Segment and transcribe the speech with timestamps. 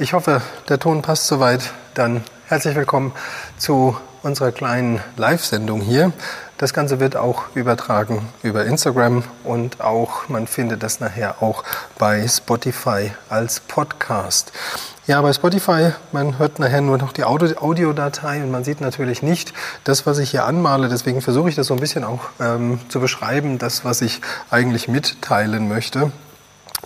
[0.00, 0.40] Ich hoffe,
[0.70, 1.74] der Ton passt soweit.
[1.92, 3.12] Dann herzlich willkommen
[3.58, 6.14] zu unserer kleinen Live-Sendung hier.
[6.56, 11.64] Das Ganze wird auch übertragen über Instagram und auch, man findet das nachher auch
[11.98, 14.52] bei Spotify als Podcast.
[15.06, 19.52] Ja, bei Spotify, man hört nachher nur noch die Audiodatei und man sieht natürlich nicht
[19.84, 20.88] das, was ich hier anmale.
[20.88, 24.88] Deswegen versuche ich das so ein bisschen auch ähm, zu beschreiben, das, was ich eigentlich
[24.88, 26.10] mitteilen möchte.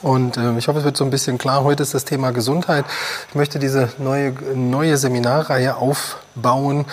[0.02, 1.64] Und äh, ich hoffe, es wird so ein bisschen klar.
[1.64, 2.84] Heute ist das Thema Gesundheit.
[3.28, 6.86] Ich möchte diese neue, neue Seminarreihe aufbauen,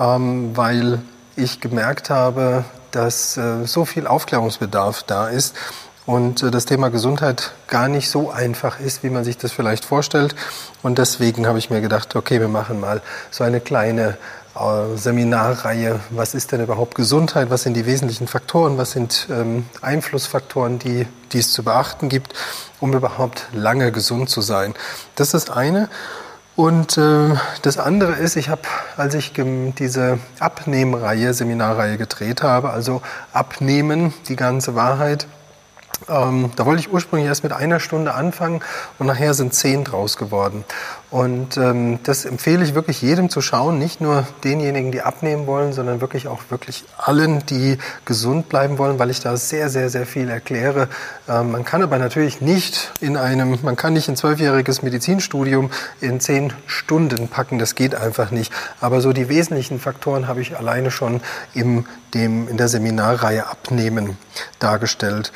[0.00, 1.00] ähm, weil
[1.36, 5.54] ich gemerkt habe, dass äh, so viel Aufklärungsbedarf da ist
[6.06, 9.84] und äh, das Thema Gesundheit gar nicht so einfach ist, wie man sich das vielleicht
[9.84, 10.34] vorstellt.
[10.82, 14.16] Und deswegen habe ich mir gedacht, okay, wir machen mal so eine kleine
[14.96, 20.78] Seminarreihe, was ist denn überhaupt Gesundheit, was sind die wesentlichen Faktoren, was sind ähm, Einflussfaktoren,
[20.78, 22.32] die, die es zu beachten gibt,
[22.80, 24.74] um überhaupt lange gesund zu sein.
[25.14, 25.88] Das ist eine.
[26.56, 28.62] Und äh, das andere ist, ich habe,
[28.96, 33.02] als ich diese Abnehmreihe, Seminarreihe gedreht habe, also
[33.34, 35.26] Abnehmen, die ganze Wahrheit,
[36.08, 38.60] ähm, da wollte ich ursprünglich erst mit einer Stunde anfangen
[38.98, 40.64] und nachher sind zehn draus geworden.
[41.10, 45.72] Und ähm, das empfehle ich wirklich jedem zu schauen, nicht nur denjenigen, die abnehmen wollen,
[45.72, 50.04] sondern wirklich auch wirklich allen, die gesund bleiben wollen, weil ich da sehr, sehr, sehr
[50.04, 50.88] viel erkläre.
[51.28, 56.20] Ähm, man kann aber natürlich nicht in einem, man kann nicht ein zwölfjähriges Medizinstudium in
[56.20, 58.52] zehn Stunden packen, das geht einfach nicht.
[58.80, 61.20] Aber so die wesentlichen Faktoren habe ich alleine schon
[61.54, 64.18] im, dem, in der Seminarreihe Abnehmen
[64.58, 65.32] dargestellt.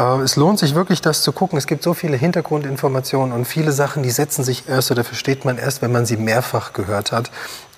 [0.00, 1.58] Äh, es lohnt sich wirklich, das zu gucken.
[1.58, 5.58] Es gibt so viele Hintergrundinformationen und viele Sachen, die setzen sich erst oder versteht man
[5.58, 7.30] erst, wenn man sie mehrfach gehört hat.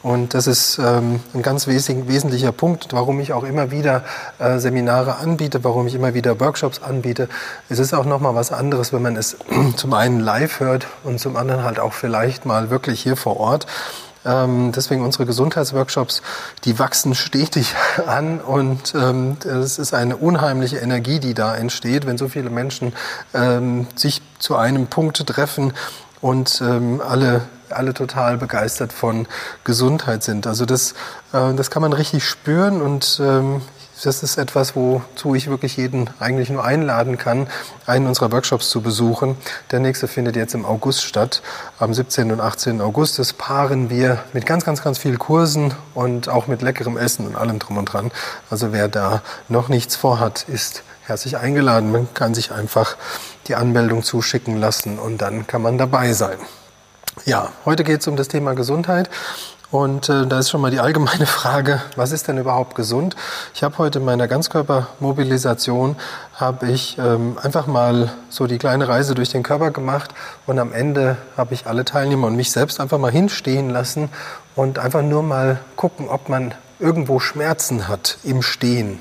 [0.03, 4.03] Und das ist ähm, ein ganz wesentlicher Punkt, warum ich auch immer wieder
[4.41, 7.29] äh, Seminare anbiete, warum ich immer wieder Workshops anbiete.
[7.69, 9.37] Es ist auch nochmal was anderes, wenn man es
[9.77, 13.67] zum einen live hört und zum anderen halt auch vielleicht mal wirklich hier vor Ort.
[14.25, 16.23] Ähm, deswegen unsere Gesundheitsworkshops,
[16.65, 17.75] die wachsen stetig
[18.07, 22.93] an und ähm, es ist eine unheimliche Energie, die da entsteht, wenn so viele Menschen
[23.35, 25.73] ähm, sich zu einem Punkt treffen
[26.21, 27.43] und ähm, alle
[27.73, 29.27] alle total begeistert von
[29.65, 30.47] Gesundheit sind.
[30.47, 30.93] Also das,
[31.33, 33.63] äh, das kann man richtig spüren und ähm,
[34.05, 37.47] das ist etwas, wozu ich wirklich jeden eigentlich nur einladen kann,
[37.87, 39.37] einen unserer Workshops zu besuchen.
[39.71, 41.41] Der nächste findet jetzt im August statt,
[41.79, 42.33] am 17.
[42.33, 42.81] und 18.
[42.81, 43.19] August.
[43.19, 47.37] Das paaren wir mit ganz, ganz, ganz vielen Kursen und auch mit leckerem Essen und
[47.37, 48.11] allem drum und dran.
[48.51, 51.93] Also wer da noch nichts vorhat, ist herzlich eingeladen.
[51.93, 52.97] Man kann sich einfach
[53.47, 56.39] die Anmeldung zuschicken lassen und dann kann man dabei sein.
[57.25, 59.11] Ja, heute geht es um das Thema Gesundheit
[59.73, 63.17] und äh, da ist schon mal die allgemeine Frage, was ist denn überhaupt gesund?
[63.55, 65.97] Ich habe heute in meiner Ganzkörpermobilisation
[66.35, 70.13] habe ich ähm, einfach mal so die kleine Reise durch den Körper gemacht
[70.47, 74.11] und am Ende habe ich alle Teilnehmer und mich selbst einfach mal hinstehen lassen
[74.55, 78.99] und einfach nur mal gucken, ob man irgendwo Schmerzen hat im Stehen.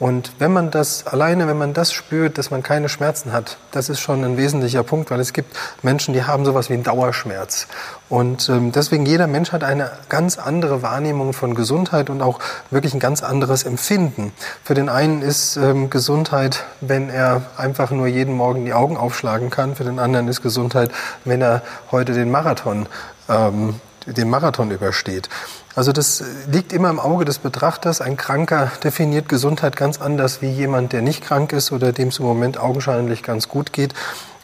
[0.00, 3.88] Und wenn man das alleine, wenn man das spürt, dass man keine Schmerzen hat, das
[3.88, 7.68] ist schon ein wesentlicher Punkt, weil es gibt Menschen, die haben sowas wie einen Dauerschmerz.
[8.08, 12.40] Und ähm, deswegen jeder Mensch hat eine ganz andere Wahrnehmung von Gesundheit und auch
[12.70, 14.32] wirklich ein ganz anderes Empfinden.
[14.64, 19.50] Für den einen ist ähm, Gesundheit, wenn er einfach nur jeden Morgen die Augen aufschlagen
[19.50, 19.76] kann.
[19.76, 20.90] Für den anderen ist Gesundheit,
[21.24, 21.62] wenn er
[21.92, 22.86] heute den Marathon
[23.28, 25.28] ähm, den Marathon übersteht.
[25.76, 28.00] Also das liegt immer im Auge des Betrachters.
[28.00, 32.18] Ein Kranker definiert Gesundheit ganz anders wie jemand, der nicht krank ist oder dem es
[32.18, 33.92] im Moment augenscheinlich ganz gut geht.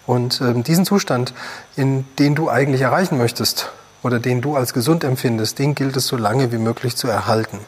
[0.07, 1.33] Und ähm, diesen Zustand,
[1.77, 3.71] in den du eigentlich erreichen möchtest
[4.03, 7.61] oder den du als gesund empfindest, den gilt es so lange wie möglich zu erhalten.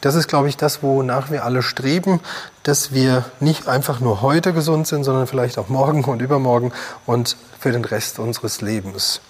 [0.00, 2.20] Das ist, glaube ich, das, wonach wir alle streben,
[2.64, 6.72] dass wir nicht einfach nur heute gesund sind, sondern vielleicht auch morgen und übermorgen
[7.06, 9.20] und für den Rest unseres Lebens.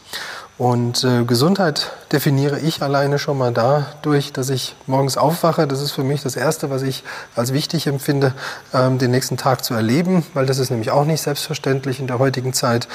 [0.57, 5.67] Und äh, Gesundheit definiere ich alleine schon mal dadurch, dass ich morgens aufwache.
[5.67, 7.03] Das ist für mich das Erste, was ich
[7.35, 8.33] als wichtig empfinde,
[8.73, 12.21] ähm, den nächsten Tag zu erleben, weil das ist nämlich auch nicht selbstverständlich in der
[12.21, 12.87] heutigen Zeit.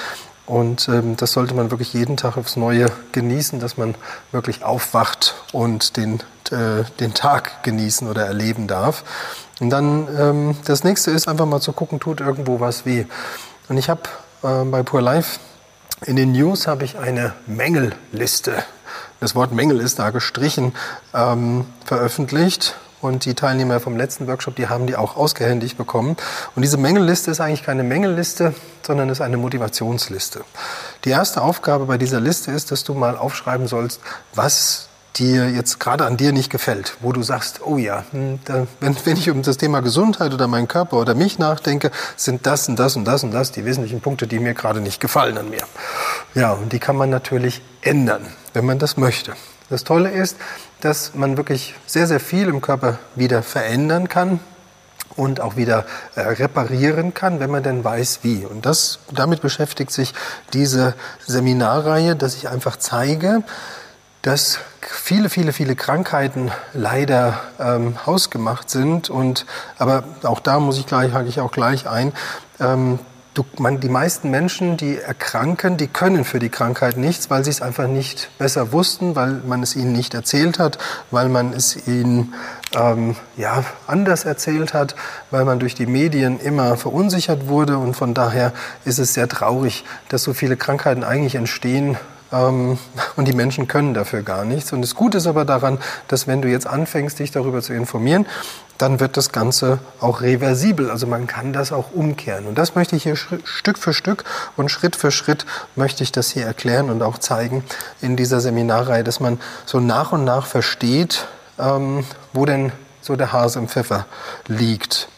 [0.46, 3.94] Und ähm, das sollte man wirklich jeden Tag aufs Neue genießen, dass man
[4.32, 6.22] wirklich aufwacht und den,
[6.52, 9.04] äh, den Tag genießen oder erleben darf.
[9.60, 13.06] Und dann ähm, das nächste ist einfach mal zu gucken, tut irgendwo was weh.
[13.68, 14.04] Und ich habe
[14.44, 15.40] äh, bei Pure Life
[16.06, 18.64] in den News habe ich eine Mängelliste.
[19.20, 20.74] Das Wort Mängel ist da gestrichen,
[21.14, 22.76] ähm, veröffentlicht.
[23.02, 26.18] Und die Teilnehmer vom letzten Workshop, die haben die auch ausgehändigt bekommen.
[26.56, 28.54] Und diese Mängelliste ist eigentlich keine Mängelliste,
[28.86, 30.42] sondern ist eine Motivationsliste.
[31.06, 34.02] Die erste Aufgabe bei dieser Liste ist, dass du mal aufschreiben sollst,
[34.36, 38.68] was dir jetzt gerade an dir nicht gefällt, wo du sagst, oh ja, hm, da,
[38.80, 42.70] wenn, wenn ich um das Thema Gesundheit oder meinen Körper oder mich nachdenke, sind das
[42.70, 45.50] und das und das und das die wesentlichen Punkte, die mir gerade nicht gefallen an
[45.50, 45.64] mir.
[46.36, 49.34] Ja, und die kann man natürlich ändern, wenn man das möchte.
[49.70, 50.38] Das Tolle ist,
[50.82, 54.40] dass man wirklich sehr, sehr viel im Körper wieder verändern kann,
[55.16, 55.86] und auch wieder
[56.16, 58.46] äh, reparieren kann, wenn man denn weiß, wie.
[58.46, 60.14] Und das, damit beschäftigt sich
[60.54, 60.96] diese
[61.26, 63.44] Seminarreihe, dass ich einfach zeige,
[64.22, 69.10] dass viele, viele, viele Krankheiten leider ähm, hausgemacht sind.
[69.10, 69.46] Und,
[69.78, 72.14] aber auch da muss ich gleich, hake ich auch gleich ein,
[72.60, 73.00] ähm,
[73.34, 77.52] du, man, die meisten Menschen, die erkranken, die können für die Krankheit nichts, weil sie
[77.52, 80.78] es einfach nicht besser wussten, weil man es ihnen nicht erzählt hat,
[81.12, 82.34] weil man es ihnen
[82.74, 84.96] ähm, ja, anders erzählt hat,
[85.32, 87.78] weil man durch die Medien immer verunsichert wurde.
[87.78, 88.52] Und von daher
[88.84, 91.98] ist es sehr traurig, dass so viele Krankheiten eigentlich entstehen,
[92.32, 94.72] und die Menschen können dafür gar nichts.
[94.74, 98.26] Und das Gute ist aber daran, dass wenn du jetzt anfängst, dich darüber zu informieren,
[98.78, 100.90] dann wird das Ganze auch reversibel.
[100.90, 102.46] Also man kann das auch umkehren.
[102.46, 104.24] Und das möchte ich hier Stück für Stück
[104.56, 105.46] und Schritt für Schritt
[105.76, 107.64] möchte ich das hier erklären und auch zeigen
[108.02, 111.28] in dieser Seminarreihe, dass man so nach und nach versteht,
[111.58, 112.72] ähm, wo denn
[113.02, 114.06] so der Hase im Pfeffer
[114.48, 115.10] liegt.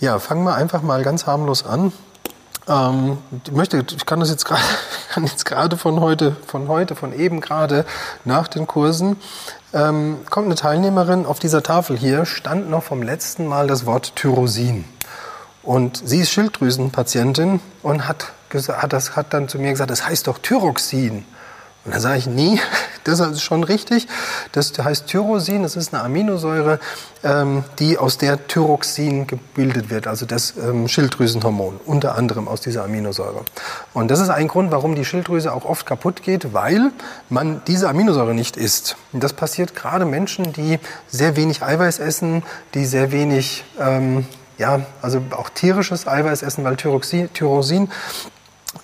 [0.00, 1.92] Ja, fangen wir einfach mal ganz harmlos an.
[2.68, 4.62] Ähm, ich möchte, ich kann das jetzt gerade,
[5.12, 7.84] kann jetzt gerade von heute, von heute, von eben gerade
[8.24, 9.16] nach den Kursen,
[9.72, 14.16] ähm, kommt eine Teilnehmerin auf dieser Tafel hier, stand noch vom letzten Mal das Wort
[14.16, 14.84] Tyrosin.
[15.62, 20.26] Und sie ist Schilddrüsenpatientin und hat, hat, das, hat dann zu mir gesagt, das heißt
[20.26, 21.24] doch Thyroxin.
[21.90, 22.56] Und dann sage ich, nee,
[23.04, 24.06] das ist schon richtig.
[24.52, 26.78] Das heißt Tyrosin, das ist eine Aminosäure,
[27.24, 32.84] ähm, die aus der Thyroxin gebildet wird, also das ähm, Schilddrüsenhormon, unter anderem aus dieser
[32.84, 33.42] Aminosäure.
[33.92, 36.92] Und das ist ein Grund, warum die Schilddrüse auch oft kaputt geht, weil
[37.28, 38.94] man diese Aminosäure nicht isst.
[39.12, 40.78] Und das passiert gerade Menschen, die
[41.08, 42.44] sehr wenig Eiweiß essen,
[42.74, 44.26] die sehr wenig, ähm,
[44.58, 47.88] ja, also auch tierisches Eiweiß essen, weil Thyroxin, Tyrosin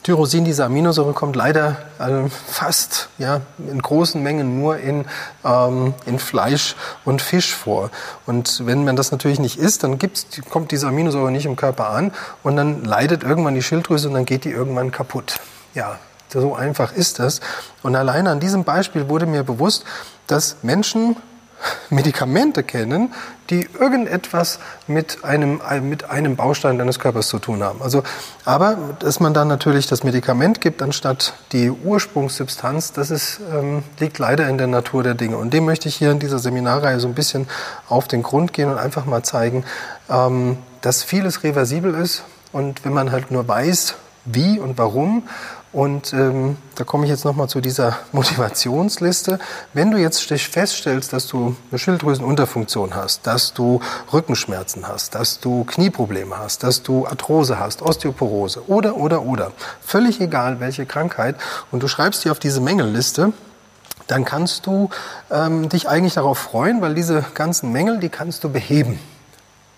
[0.02, 5.04] Tyrosin, diese Aminosäure, kommt leider äh, fast ja, in großen Mengen nur in,
[5.44, 6.74] ähm, in Fleisch
[7.04, 7.90] und Fisch vor.
[8.26, 11.90] Und wenn man das natürlich nicht isst, dann gibt's, kommt diese Aminosäure nicht im Körper
[11.90, 12.12] an
[12.42, 15.38] und dann leidet irgendwann die Schilddrüse und dann geht die irgendwann kaputt.
[15.74, 15.98] Ja,
[16.28, 17.40] so einfach ist das.
[17.84, 19.84] Und alleine an diesem Beispiel wurde mir bewusst,
[20.26, 21.16] dass Menschen
[21.90, 23.14] Medikamente kennen,
[23.50, 27.82] die irgendetwas mit einem, mit einem Baustein deines Körpers zu tun haben.
[27.82, 28.02] Also,
[28.44, 34.18] aber dass man dann natürlich das Medikament gibt, anstatt die Ursprungssubstanz, das ist, ähm, liegt
[34.18, 35.36] leider in der Natur der Dinge.
[35.36, 37.46] Und dem möchte ich hier in dieser Seminarreihe so ein bisschen
[37.88, 39.64] auf den Grund gehen und einfach mal zeigen,
[40.10, 42.24] ähm, dass vieles reversibel ist.
[42.52, 43.94] Und wenn man halt nur weiß,
[44.24, 45.22] wie und warum
[45.76, 49.38] und ähm, da komme ich jetzt nochmal zu dieser Motivationsliste.
[49.74, 53.80] Wenn du jetzt feststellst, dass du eine Schilddrüsenunterfunktion hast, dass du
[54.10, 59.52] Rückenschmerzen hast, dass du Knieprobleme hast, dass du Arthrose hast, Osteoporose oder, oder, oder,
[59.82, 61.36] völlig egal welche Krankheit,
[61.70, 63.34] und du schreibst die auf diese Mängelliste,
[64.06, 64.88] dann kannst du
[65.30, 68.98] ähm, dich eigentlich darauf freuen, weil diese ganzen Mängel, die kannst du beheben.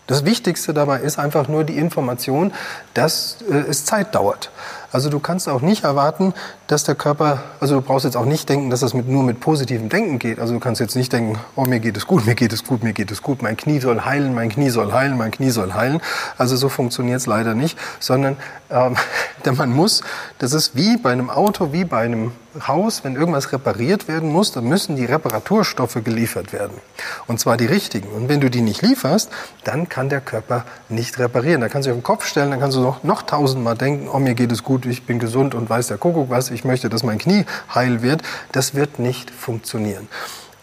[0.08, 2.52] Das Wichtigste dabei ist einfach nur die Information,
[2.94, 4.50] dass äh, es Zeit dauert.
[4.92, 6.34] Also du kannst auch nicht erwarten,
[6.68, 9.40] dass der Körper, also du brauchst jetzt auch nicht denken, dass das mit, nur mit
[9.40, 10.38] positivem Denken geht.
[10.38, 12.82] Also du kannst jetzt nicht denken, oh mir geht es gut, mir geht es gut,
[12.82, 15.72] mir geht es gut, mein Knie soll heilen, mein Knie soll heilen, mein Knie soll
[15.72, 16.00] heilen.
[16.36, 18.36] Also so funktioniert es leider nicht, sondern
[18.70, 18.96] ähm,
[19.46, 20.02] denn man muss,
[20.38, 22.32] das ist wie bei einem Auto, wie bei einem
[22.66, 26.78] Haus, wenn irgendwas repariert werden muss, dann müssen die Reparaturstoffe geliefert werden.
[27.26, 28.08] Und zwar die richtigen.
[28.08, 29.30] Und wenn du die nicht lieferst,
[29.64, 31.60] dann kann der Körper nicht reparieren.
[31.60, 34.08] Da kannst du dich auf den Kopf stellen, dann kannst du noch, noch tausendmal denken,
[34.12, 36.88] oh mir geht es gut, ich bin gesund und weiß der Kuckuck was, ich möchte,
[36.88, 38.22] dass mein Knie heil wird,
[38.52, 40.08] das wird nicht funktionieren.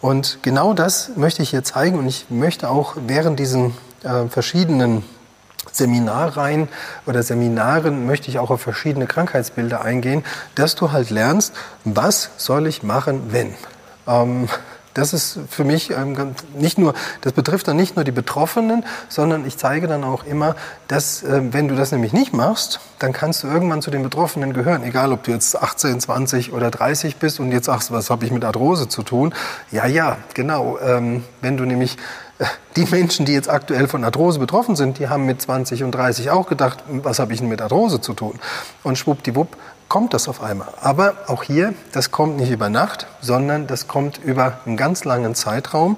[0.00, 3.74] Und genau das möchte ich hier zeigen und ich möchte auch während diesen
[4.04, 5.02] äh, verschiedenen
[5.72, 6.68] Seminarreihen
[7.06, 10.24] oder Seminaren möchte ich auch auf verschiedene Krankheitsbilder eingehen,
[10.54, 13.54] dass du halt lernst, was soll ich machen, wenn.
[14.06, 14.48] Ähm,
[14.96, 19.46] das ist für mich ähm, nicht nur, das betrifft dann nicht nur die Betroffenen, sondern
[19.46, 20.56] ich zeige dann auch immer,
[20.88, 24.54] dass äh, wenn du das nämlich nicht machst, dann kannst du irgendwann zu den Betroffenen
[24.54, 28.24] gehören, egal ob du jetzt 18, 20 oder 30 bist und jetzt sagst, was habe
[28.24, 29.34] ich mit Arthrose zu tun?
[29.70, 30.78] Ja, ja, genau.
[30.78, 31.98] Ähm, wenn du nämlich
[32.38, 35.92] äh, die Menschen, die jetzt aktuell von Arthrose betroffen sind, die haben mit 20 und
[35.92, 38.38] 30 auch gedacht, was habe ich denn mit Arthrose zu tun?
[38.82, 39.56] Und schwuppdiwupp
[39.88, 40.68] kommt das auf einmal.
[40.80, 45.34] Aber auch hier, das kommt nicht über Nacht, sondern das kommt über einen ganz langen
[45.34, 45.96] Zeitraum.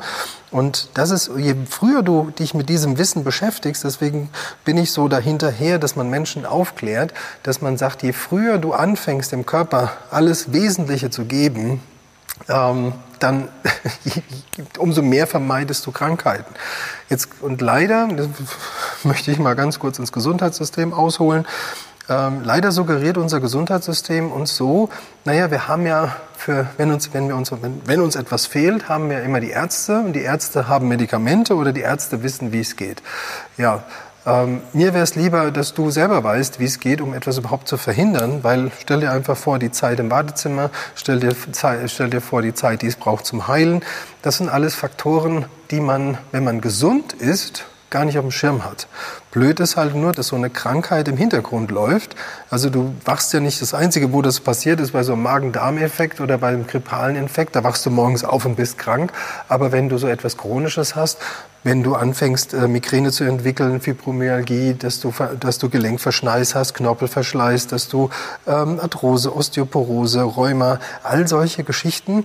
[0.51, 4.31] Und das ist, je früher du dich mit diesem Wissen beschäftigst, deswegen
[4.65, 9.33] bin ich so dahinterher, dass man Menschen aufklärt, dass man sagt, je früher du anfängst,
[9.33, 11.83] dem Körper alles Wesentliche zu geben,
[12.49, 13.49] ähm, dann
[14.79, 16.55] umso mehr vermeidest du Krankheiten.
[17.09, 18.09] Jetzt, und leider,
[19.03, 21.47] möchte ich mal ganz kurz ins Gesundheitssystem ausholen,
[22.09, 24.89] ähm, leider suggeriert unser Gesundheitssystem uns so,
[25.25, 28.89] naja, wir haben ja für, wenn uns, wenn wir uns, wenn, wenn uns etwas fehlt,
[28.89, 32.61] haben wir immer die Ärzte und die Ärzte haben Medikamente oder die Ärzte wissen, wie
[32.61, 33.03] es geht.
[33.57, 33.85] Ja,
[34.29, 37.67] ähm, mir wäre es lieber, dass du selber weißt, wie es geht, um etwas überhaupt
[37.67, 41.35] zu verhindern, weil stell dir einfach vor, die Zeit im Badezimmer, stell dir,
[41.87, 43.83] stell dir vor, die Zeit, die es braucht zum Heilen.
[44.23, 48.65] Das sind alles Faktoren, die man, wenn man gesund ist, gar nicht auf dem Schirm
[48.65, 48.87] hat.
[49.39, 52.17] Blöd ist halt nur, dass so eine Krankheit im Hintergrund läuft.
[52.51, 56.21] Also du wachst ja nicht, das Einzige, wo das passiert, ist bei so einem Magen-Darm-Effekt
[56.21, 57.55] oder bei einem grippalen Infekt.
[57.55, 59.13] Da wachst du morgens auf und bist krank.
[59.49, 61.19] Aber wenn du so etwas Chronisches hast,
[61.63, 67.69] wenn du anfängst, äh, Migräne zu entwickeln, Fibromyalgie, dass du, dass du Gelenkverschleiß hast, Knorpelverschleiß,
[67.69, 68.11] dass du
[68.49, 72.25] ähm, Arthrose, Osteoporose, Rheuma, all solche Geschichten,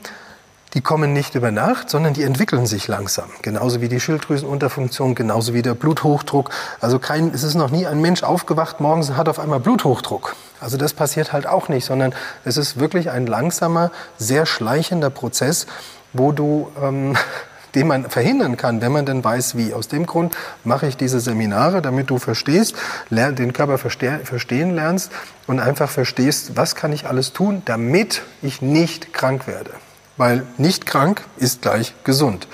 [0.73, 3.29] die kommen nicht über Nacht, sondern die entwickeln sich langsam.
[3.41, 6.49] Genauso wie die Schilddrüsenunterfunktion, genauso wie der Bluthochdruck.
[6.81, 10.35] Also kein, es ist noch nie ein Mensch aufgewacht morgens und hat auf einmal Bluthochdruck.
[10.59, 12.13] Also das passiert halt auch nicht, sondern
[12.43, 15.67] es ist wirklich ein langsamer, sehr schleichender Prozess,
[16.11, 17.15] wo du ähm,
[17.75, 19.73] den man verhindern kann, wenn man denn weiß, wie.
[19.73, 22.75] Aus dem Grund mache ich diese Seminare, damit du verstehst,
[23.09, 25.11] den Körper verstehen lernst
[25.47, 29.71] und einfach verstehst, was kann ich alles tun, damit ich nicht krank werde.
[30.17, 32.47] Weil nicht krank ist gleich gesund.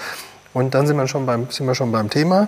[0.53, 2.47] Und dann sind wir schon beim, sind wir schon beim Thema.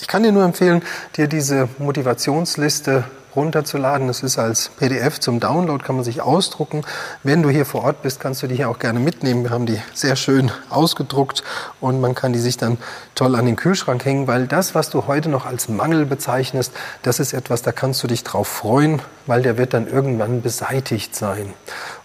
[0.00, 0.82] Ich kann dir nur empfehlen,
[1.16, 4.08] dir diese Motivationsliste runterzuladen.
[4.08, 6.82] Das ist als PDF zum Download, kann man sich ausdrucken.
[7.22, 9.44] Wenn du hier vor Ort bist, kannst du die hier auch gerne mitnehmen.
[9.44, 11.42] Wir haben die sehr schön ausgedruckt
[11.80, 12.78] und man kann die sich dann
[13.14, 16.72] toll an den Kühlschrank hängen, weil das, was du heute noch als Mangel bezeichnest,
[17.02, 21.14] das ist etwas, da kannst du dich drauf freuen, weil der wird dann irgendwann beseitigt
[21.16, 21.54] sein.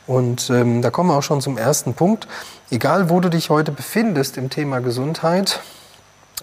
[0.07, 2.27] Und ähm, da kommen wir auch schon zum ersten Punkt.
[2.71, 5.59] Egal, wo du dich heute befindest im Thema Gesundheit,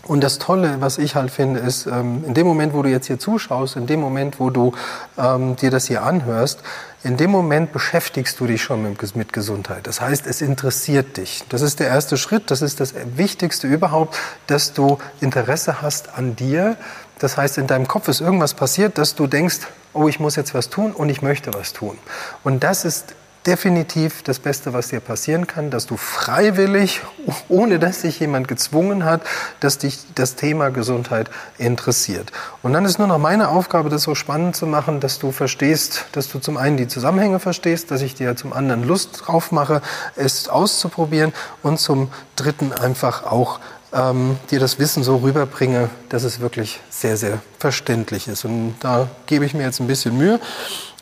[0.06, 3.06] und das Tolle, was ich halt finde, ist, ähm, in dem Moment, wo du jetzt
[3.06, 4.72] hier zuschaust, in dem Moment, wo du
[5.16, 6.60] ähm, dir das hier anhörst,
[7.04, 9.86] in dem Moment beschäftigst du dich schon mit, mit, Gesundheit.
[9.86, 11.44] Das heißt, es interessiert dich.
[11.48, 14.16] Das ist der erste Schritt, das ist das Wichtigste überhaupt,
[14.46, 16.76] dass du Interesse hast an dir.
[17.18, 19.60] Das heißt, in deinem Kopf ist irgendwas passiert, dass du denkst,
[19.94, 21.96] oh, ich muss jetzt was tun und ich möchte was tun.
[22.42, 23.14] Und das ist
[23.46, 27.00] definitiv das Beste, was dir passieren kann, dass du freiwillig,
[27.48, 29.22] ohne dass dich jemand gezwungen hat,
[29.60, 32.32] dass dich das Thema Gesundheit interessiert.
[32.62, 36.06] Und dann ist nur noch meine Aufgabe, das so spannend zu machen, dass du verstehst,
[36.12, 39.82] dass du zum einen die Zusammenhänge verstehst, dass ich dir zum anderen Lust drauf mache,
[40.16, 41.32] es auszuprobieren
[41.62, 43.60] und zum dritten einfach auch
[43.92, 48.44] ähm, dir das Wissen so rüberbringe, dass es wirklich sehr, sehr verständlich ist.
[48.44, 50.40] Und da gebe ich mir jetzt ein bisschen Mühe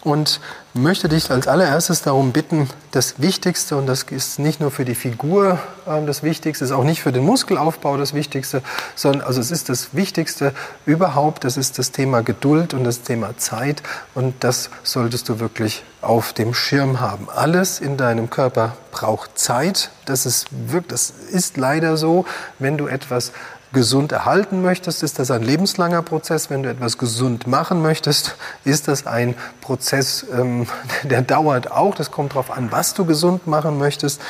[0.05, 0.41] und
[0.75, 4.95] möchte dich als allererstes darum bitten, das Wichtigste, und das ist nicht nur für die
[4.95, 8.63] Figur äh, das Wichtigste, ist auch nicht für den Muskelaufbau das Wichtigste,
[8.95, 10.53] sondern also es ist das Wichtigste
[10.87, 13.83] überhaupt, das ist das Thema Geduld und das Thema Zeit
[14.15, 17.29] und das solltest du wirklich auf dem Schirm haben.
[17.31, 22.25] Alles in deinem Körper braucht Zeit, das ist, wirklich, das ist leider so,
[22.59, 23.33] wenn du etwas
[23.73, 26.50] gesund erhalten möchtest, ist das ein lebenslanger Prozess.
[26.50, 30.67] Wenn du etwas gesund machen möchtest, ist das ein Prozess, ähm,
[31.05, 31.95] der dauert auch.
[31.95, 34.21] Das kommt darauf an, was du gesund machen möchtest.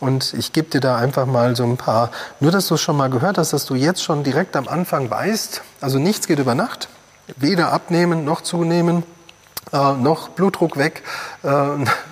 [0.00, 2.96] Und ich gebe dir da einfach mal so ein paar, nur dass du es schon
[2.96, 6.56] mal gehört hast, dass du jetzt schon direkt am Anfang weißt, also nichts geht über
[6.56, 6.88] Nacht,
[7.36, 9.04] weder abnehmen noch zunehmen,
[9.72, 11.02] äh, noch Blutdruck weg,
[11.44, 11.48] äh,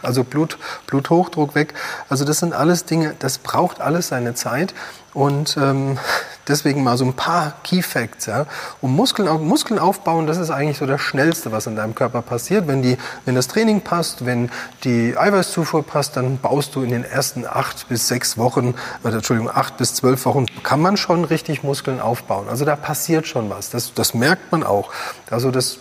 [0.02, 1.74] also Blut, Bluthochdruck weg.
[2.08, 4.72] Also das sind alles Dinge, das braucht alles seine Zeit.
[5.12, 5.98] Und ähm,
[6.46, 8.26] deswegen mal so ein paar Key Facts.
[8.26, 8.46] Ja.
[8.80, 12.68] Um Muskeln, Muskeln aufbauen, das ist eigentlich so das Schnellste, was in deinem Körper passiert.
[12.68, 14.50] Wenn, die, wenn das Training passt, wenn
[14.84, 19.50] die Eiweißzufuhr passt, dann baust du in den ersten acht bis sechs Wochen, oder Entschuldigung,
[19.52, 22.48] acht bis zwölf Wochen, kann man schon richtig Muskeln aufbauen.
[22.48, 23.70] Also da passiert schon was.
[23.70, 24.90] Das, das merkt man auch.
[25.30, 25.78] Also das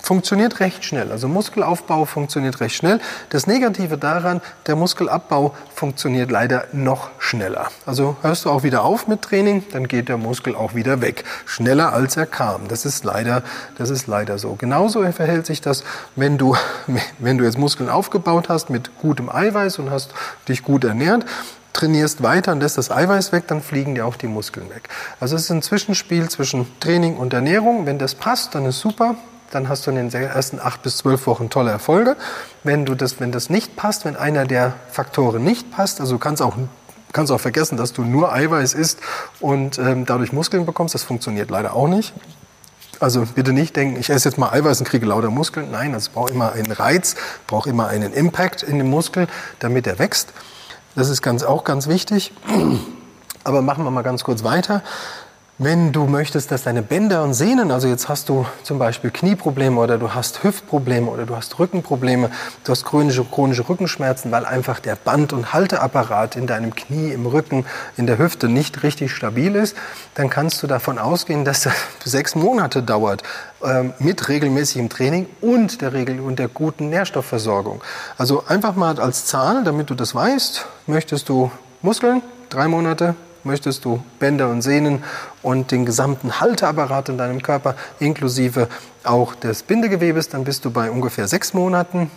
[0.00, 1.10] funktioniert recht schnell.
[1.10, 3.00] Also Muskelaufbau funktioniert recht schnell.
[3.30, 7.68] Das Negative daran, der Muskelabbau funktioniert leider noch schneller.
[7.84, 11.24] Also hörst du auch wieder auf mit Training, dann geht der Muskel auch wieder weg.
[11.44, 12.68] Schneller als er kam.
[12.68, 13.42] Das ist leider,
[13.76, 14.54] das ist leider so.
[14.54, 15.84] Genauso verhält sich das,
[16.16, 16.56] wenn du,
[17.18, 20.14] wenn du jetzt Muskeln aufgebaut hast mit gutem Eiweiß und hast
[20.48, 21.24] dich gut ernährt
[21.74, 24.90] trainierst weiter und lässt das Eiweiß weg, dann fliegen dir auch die Muskeln weg.
[25.20, 27.86] Also es ist ein Zwischenspiel zwischen Training und Ernährung.
[27.86, 29.16] Wenn das passt, dann ist super
[29.54, 32.16] dann hast du in den ersten acht bis zwölf Wochen tolle Erfolge.
[32.64, 36.18] Wenn, du das, wenn das nicht passt, wenn einer der Faktoren nicht passt, also du
[36.18, 36.56] kannst auch
[37.12, 38.98] kannst auch vergessen, dass du nur Eiweiß isst
[39.40, 40.94] und ähm, dadurch Muskeln bekommst.
[40.94, 42.14] Das funktioniert leider auch nicht.
[43.00, 45.70] Also bitte nicht denken, ich esse jetzt mal Eiweiß und kriege lauter Muskeln.
[45.70, 47.16] Nein, es braucht immer einen Reiz,
[47.46, 49.26] braucht immer einen Impact in dem Muskel,
[49.58, 50.32] damit er wächst.
[50.94, 52.32] Das ist ganz, auch ganz wichtig.
[53.44, 54.82] Aber machen wir mal ganz kurz weiter.
[55.64, 59.80] Wenn du möchtest, dass deine Bänder und Sehnen, also jetzt hast du zum Beispiel Knieprobleme
[59.80, 62.32] oder du hast Hüftprobleme oder du hast Rückenprobleme,
[62.64, 67.26] du hast chronische, chronische Rückenschmerzen, weil einfach der Band- und Halteapparat in deinem Knie, im
[67.26, 67.64] Rücken,
[67.96, 69.76] in der Hüfte nicht richtig stabil ist,
[70.16, 73.22] dann kannst du davon ausgehen, dass das sechs Monate dauert
[73.62, 77.84] äh, mit regelmäßigem Training und der Regel und der guten Nährstoffversorgung.
[78.18, 81.52] Also einfach mal als Zahl, damit du das weißt, möchtest du
[81.82, 85.02] Muskeln, drei Monate, möchtest du Bänder und Sehnen
[85.42, 88.68] und den gesamten Halteapparat in deinem Körper inklusive
[89.04, 92.10] auch des Bindegewebes, dann bist du bei ungefähr sechs Monaten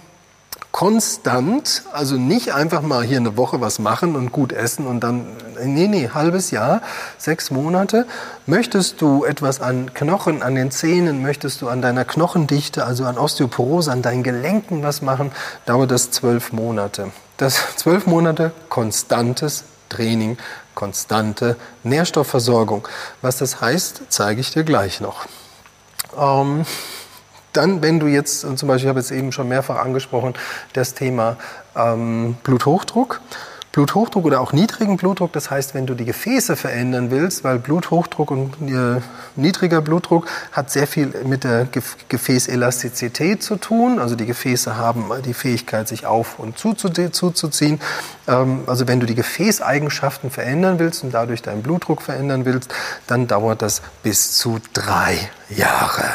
[0.76, 5.26] konstant, also nicht einfach mal hier eine Woche was machen und gut essen und dann,
[5.64, 6.82] nee, nee, halbes Jahr,
[7.18, 8.06] sechs Monate.
[8.46, 13.18] Möchtest du etwas an Knochen, an den Zähnen, möchtest du an deiner Knochendichte, also an
[13.18, 15.32] Osteoporose, an deinen Gelenken was machen,
[15.66, 17.12] dauert das zwölf Monate.
[17.38, 20.38] Das zwölf Monate konstantes Training,
[20.76, 22.88] konstante Nährstoffversorgung.
[23.22, 25.26] Was das heißt, zeige ich dir gleich noch.
[26.18, 26.66] Ähm,
[27.54, 30.34] dann, wenn du jetzt, zum Beispiel, ich habe jetzt eben schon mehrfach angesprochen,
[30.74, 31.38] das Thema
[31.76, 33.22] ähm, Bluthochdruck.
[33.76, 35.34] Bluthochdruck oder auch niedrigen Blutdruck.
[35.34, 39.02] Das heißt, wenn du die Gefäße verändern willst, weil Bluthochdruck und äh,
[39.36, 41.68] niedriger Blutdruck hat sehr viel mit der
[42.08, 44.00] Gefäßelastizität zu tun.
[44.00, 47.82] Also die Gefäße haben die Fähigkeit, sich auf und zuzuziehen.
[48.30, 52.74] Ähm, also wenn du die Gefäßeigenschaften verändern willst und dadurch deinen Blutdruck verändern willst,
[53.08, 55.18] dann dauert das bis zu drei
[55.50, 56.06] Jahre.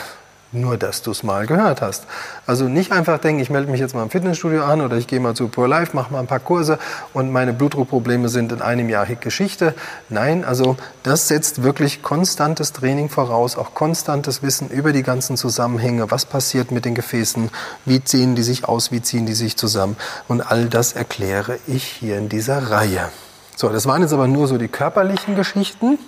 [0.53, 2.07] Nur, dass du es mal gehört hast.
[2.45, 5.21] Also nicht einfach denken, ich melde mich jetzt mal im Fitnessstudio an oder ich gehe
[5.21, 6.79] mal zu Pure Life, mache mal ein paar Kurse
[7.13, 9.75] und meine Blutdruckprobleme sind in einem Jahr Geschichte.
[10.09, 16.11] Nein, also das setzt wirklich konstantes Training voraus, auch konstantes Wissen über die ganzen Zusammenhänge,
[16.11, 17.51] was passiert mit den Gefäßen,
[17.85, 19.97] wie ziehen die sich aus, wie ziehen die sich zusammen.
[20.27, 23.09] Und all das erkläre ich hier in dieser Reihe.
[23.55, 25.99] So, das waren jetzt aber nur so die körperlichen Geschichten.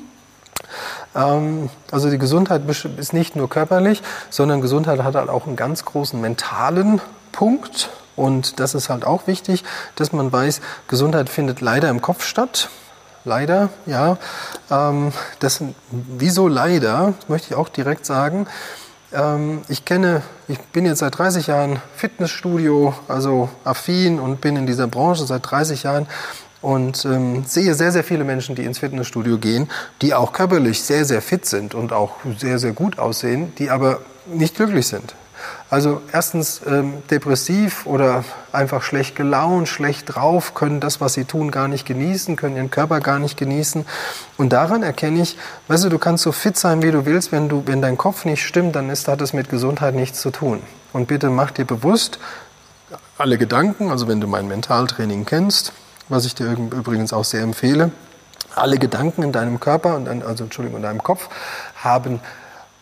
[1.15, 2.63] Ähm, also die Gesundheit
[2.97, 7.01] ist nicht nur körperlich, sondern Gesundheit hat halt auch einen ganz großen mentalen
[7.33, 7.91] Punkt.
[8.15, 9.65] Und das ist halt auch wichtig,
[9.97, 12.69] dass man weiß, Gesundheit findet leider im Kopf statt.
[13.25, 14.19] Leider, ja.
[14.71, 18.47] Ähm, das, wieso leider, möchte ich auch direkt sagen.
[19.13, 24.67] Ähm, ich kenne, ich bin jetzt seit 30 Jahren Fitnessstudio, also affin und bin in
[24.67, 26.07] dieser Branche seit 30 Jahren
[26.63, 29.69] und ähm, sehe sehr, sehr viele Menschen, die ins Fitnessstudio gehen,
[30.01, 34.01] die auch körperlich sehr, sehr fit sind und auch sehr, sehr gut aussehen, die aber
[34.27, 35.15] nicht glücklich sind.
[35.71, 41.51] Also erstens ähm, depressiv oder einfach schlecht gelaunt, schlecht drauf, können das, was sie tun,
[41.51, 43.87] gar nicht genießen, können ihren Körper gar nicht genießen.
[44.37, 45.37] Und daran erkenne ich,
[45.69, 48.25] weißt du, du kannst so fit sein, wie du willst, wenn, du, wenn dein Kopf
[48.25, 50.61] nicht stimmt, dann ist, hat es mit Gesundheit nichts zu tun.
[50.93, 52.19] Und bitte mach dir bewusst,
[53.17, 55.73] alle Gedanken, also wenn du mein Mentaltraining kennst,
[56.09, 57.91] was ich dir übrigens auch sehr empfehle.
[58.55, 61.29] Alle Gedanken in deinem Körper, also Entschuldigung, in deinem Kopf,
[61.77, 62.21] haben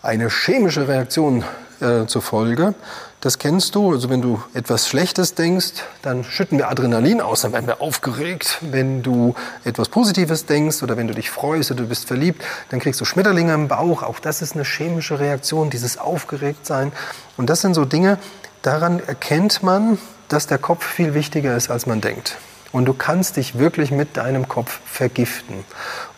[0.03, 1.45] eine chemische Reaktion
[1.81, 2.75] äh, zur Folge.
[3.21, 3.93] Das kennst du.
[3.93, 8.59] Also wenn du etwas Schlechtes denkst, dann schütten wir Adrenalin aus, dann werden wir aufgeregt.
[8.63, 12.81] Wenn du etwas Positives denkst oder wenn du dich freust oder du bist verliebt, dann
[12.81, 14.03] kriegst du Schmetterlinge im Bauch.
[14.03, 16.93] Auch das ist eine chemische Reaktion, dieses Aufgeregtsein.
[17.37, 18.19] Und das sind so Dinge,
[18.63, 22.37] daran erkennt man, dass der Kopf viel wichtiger ist, als man denkt.
[22.73, 25.65] Und du kannst dich wirklich mit deinem Kopf vergiften.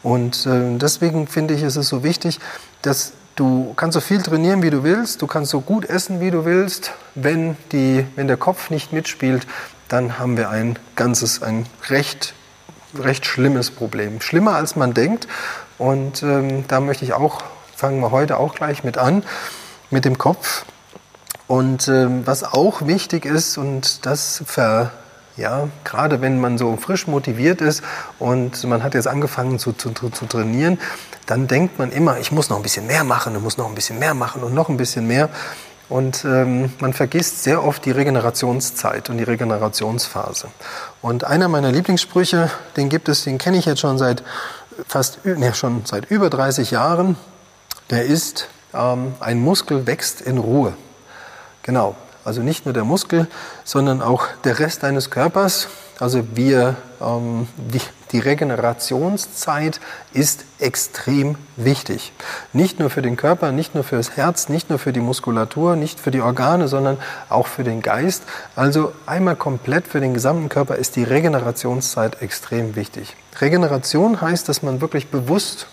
[0.02, 2.40] Und äh, deswegen finde ich, ist es so wichtig,
[2.82, 6.30] dass du kannst so viel trainieren, wie du willst, du kannst so gut essen, wie
[6.30, 6.92] du willst.
[7.14, 9.46] Wenn, die, wenn der Kopf nicht mitspielt,
[9.88, 12.34] dann haben wir ein ganzes, ein recht,
[12.98, 14.20] recht schlimmes Problem.
[14.20, 15.28] Schlimmer, als man denkt.
[15.78, 17.42] Und ähm, da möchte ich auch,
[17.74, 19.24] fangen wir heute auch gleich mit an,
[19.90, 20.64] mit dem Kopf.
[21.46, 24.92] Und ähm, was auch wichtig ist, und das ver
[25.36, 27.82] ja, gerade wenn man so frisch motiviert ist
[28.18, 30.78] und man hat jetzt angefangen zu, zu, zu trainieren,
[31.26, 33.74] dann denkt man immer, ich muss noch ein bisschen mehr machen, ich muss noch ein
[33.74, 35.30] bisschen mehr machen und noch ein bisschen mehr.
[35.88, 40.48] Und ähm, man vergisst sehr oft die Regenerationszeit und die Regenerationsphase.
[41.02, 44.22] Und einer meiner Lieblingssprüche, den gibt es, den kenne ich jetzt schon seit
[44.86, 47.16] fast ne, schon seit über 30 Jahren.
[47.90, 50.74] Der ist, ähm, ein Muskel wächst in Ruhe.
[51.62, 51.94] Genau.
[52.24, 53.26] Also nicht nur der Muskel,
[53.64, 55.68] sondern auch der Rest deines Körpers.
[55.98, 57.80] Also wir, ähm, die,
[58.12, 59.80] die Regenerationszeit
[60.12, 62.12] ist extrem wichtig.
[62.52, 65.76] Nicht nur für den Körper, nicht nur für das Herz, nicht nur für die Muskulatur,
[65.76, 68.22] nicht für die Organe, sondern auch für den Geist.
[68.56, 73.16] Also einmal komplett für den gesamten Körper ist die Regenerationszeit extrem wichtig.
[73.40, 75.66] Regeneration heißt, dass man wirklich bewusst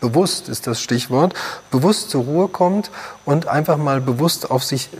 [0.00, 1.34] bewusst ist das Stichwort,
[1.70, 2.90] bewusst zur Ruhe kommt
[3.24, 4.90] und einfach mal bewusst auf sich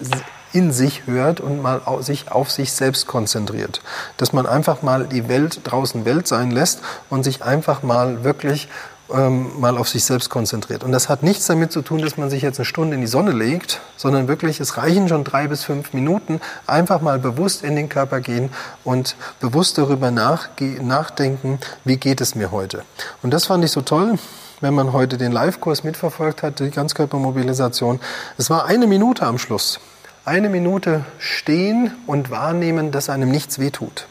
[0.53, 3.81] in sich hört und mal sich auf sich selbst konzentriert.
[4.17, 8.69] Dass man einfach mal die Welt draußen Welt sein lässt und sich einfach mal wirklich
[9.13, 10.85] ähm, mal auf sich selbst konzentriert.
[10.85, 13.07] Und das hat nichts damit zu tun, dass man sich jetzt eine Stunde in die
[13.07, 17.77] Sonne legt, sondern wirklich, es reichen schon drei bis fünf Minuten, einfach mal bewusst in
[17.77, 18.51] den Körper gehen
[18.85, 20.49] und bewusst darüber nach,
[20.81, 22.85] nachdenken, wie geht es mir heute.
[23.23, 24.19] Und das fand ich so toll
[24.61, 28.01] wenn man heute den Live-Kurs mitverfolgt hat, die Ganzkörpermobilisation.
[28.37, 29.81] Es war eine Minute am Schluss.
[30.25, 34.07] Eine Minute stehen und wahrnehmen, dass einem nichts wehtut.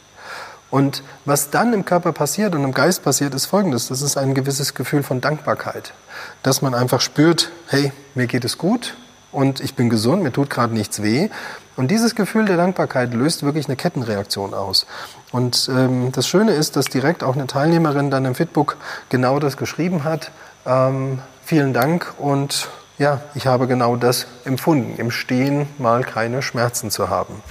[0.72, 3.88] Und was dann im Körper passiert und im Geist passiert, ist Folgendes.
[3.88, 5.94] Das ist ein gewisses Gefühl von Dankbarkeit.
[6.44, 8.96] Dass man einfach spürt, hey, mir geht es gut
[9.32, 11.30] und ich bin gesund, mir tut gerade nichts weh.
[11.80, 14.86] Und dieses Gefühl der Dankbarkeit löst wirklich eine Kettenreaktion aus.
[15.32, 18.76] Und ähm, das Schöne ist, dass direkt auch eine Teilnehmerin dann im Fitbook
[19.08, 20.32] genau das geschrieben hat.
[20.66, 26.92] Ähm, vielen Dank und ja, ich habe genau das empfunden, im Stehen mal keine Schmerzen
[26.92, 27.42] zu haben.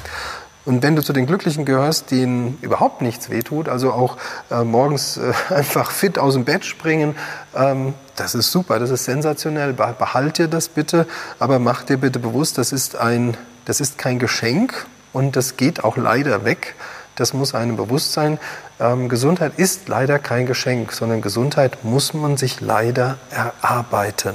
[0.67, 4.19] Und wenn du zu den Glücklichen gehörst, denen überhaupt nichts wehtut, also auch
[4.51, 7.17] äh, morgens äh, einfach fit aus dem Bett springen,
[7.57, 9.73] ähm, das ist super, das ist sensationell.
[9.73, 11.07] Behalt dir das bitte,
[11.39, 13.35] aber mach dir bitte bewusst, das ist, ein,
[13.69, 16.75] das ist kein Geschenk und das geht auch leider weg.
[17.17, 18.39] Das muss einem bewusst sein.
[18.81, 24.35] Ähm, Gesundheit ist leider kein Geschenk, sondern Gesundheit muss man sich leider erarbeiten.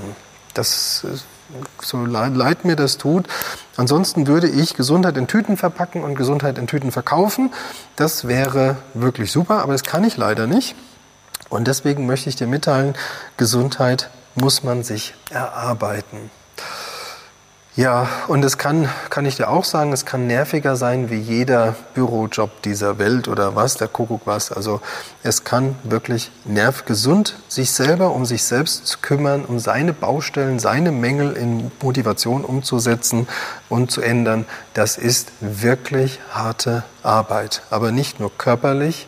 [0.54, 1.06] Das
[1.82, 3.28] so leid mir das tut.
[3.76, 7.52] Ansonsten würde ich Gesundheit in Tüten verpacken und Gesundheit in Tüten verkaufen.
[7.96, 10.76] Das wäre wirklich super, aber das kann ich leider nicht.
[11.50, 12.93] Und deswegen möchte ich dir mitteilen,
[13.38, 16.30] Gesundheit muss man sich erarbeiten.
[17.76, 21.76] Ja, und es kann, kann ich dir auch sagen, es kann nerviger sein wie jeder
[21.96, 24.52] Bürojob dieser Welt oder was, der Kuckuck was.
[24.52, 24.80] Also
[25.24, 30.92] es kann wirklich nervgesund sich selber um sich selbst zu kümmern, um seine Baustellen, seine
[30.92, 33.28] Mängel in Motivation umzusetzen
[33.70, 34.46] und zu ändern.
[34.76, 37.64] Das ist wirklich harte Arbeit.
[37.72, 39.08] Aber nicht nur körperlich,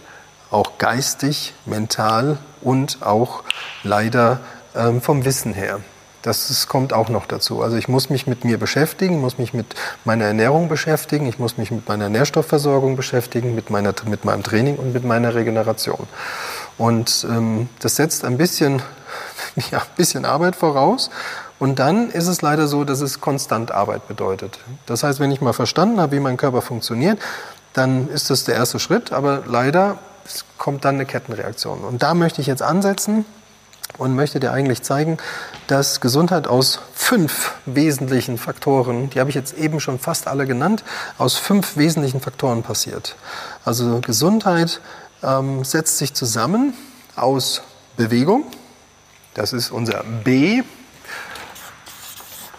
[0.49, 3.43] auch geistig, mental und auch
[3.83, 4.39] leider
[4.75, 5.81] ähm, vom Wissen her.
[6.25, 7.61] Das, das kommt auch noch dazu.
[7.61, 9.67] Also ich muss mich mit mir beschäftigen, muss mich mit
[10.05, 14.77] meiner Ernährung beschäftigen, ich muss mich mit meiner Nährstoffversorgung beschäftigen, mit, meiner, mit meinem Training
[14.77, 16.07] und mit meiner Regeneration.
[16.79, 18.81] Und ähm, das setzt ein bisschen,
[19.71, 21.11] ja, ein bisschen Arbeit voraus.
[21.59, 24.57] Und dann ist es leider so, dass es konstant Arbeit bedeutet.
[24.87, 27.19] Das heißt, wenn ich mal verstanden habe, wie mein Körper funktioniert,
[27.73, 29.11] dann ist das der erste Schritt.
[29.11, 29.99] Aber leider
[30.57, 31.81] kommt dann eine Kettenreaktion.
[31.81, 33.25] Und da möchte ich jetzt ansetzen
[33.97, 35.17] und möchte dir eigentlich zeigen,
[35.67, 40.83] dass Gesundheit aus fünf wesentlichen Faktoren, die habe ich jetzt eben schon fast alle genannt,
[41.17, 43.15] aus fünf wesentlichen Faktoren passiert.
[43.63, 44.81] Also Gesundheit
[45.23, 46.73] ähm, setzt sich zusammen
[47.15, 47.61] aus
[47.97, 48.45] Bewegung,
[49.33, 50.63] das ist unser B.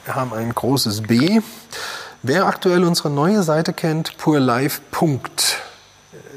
[0.05, 1.41] Wir haben ein großes B.
[2.23, 5.66] Wer aktuell unsere neue Seite kennt, purlife.de,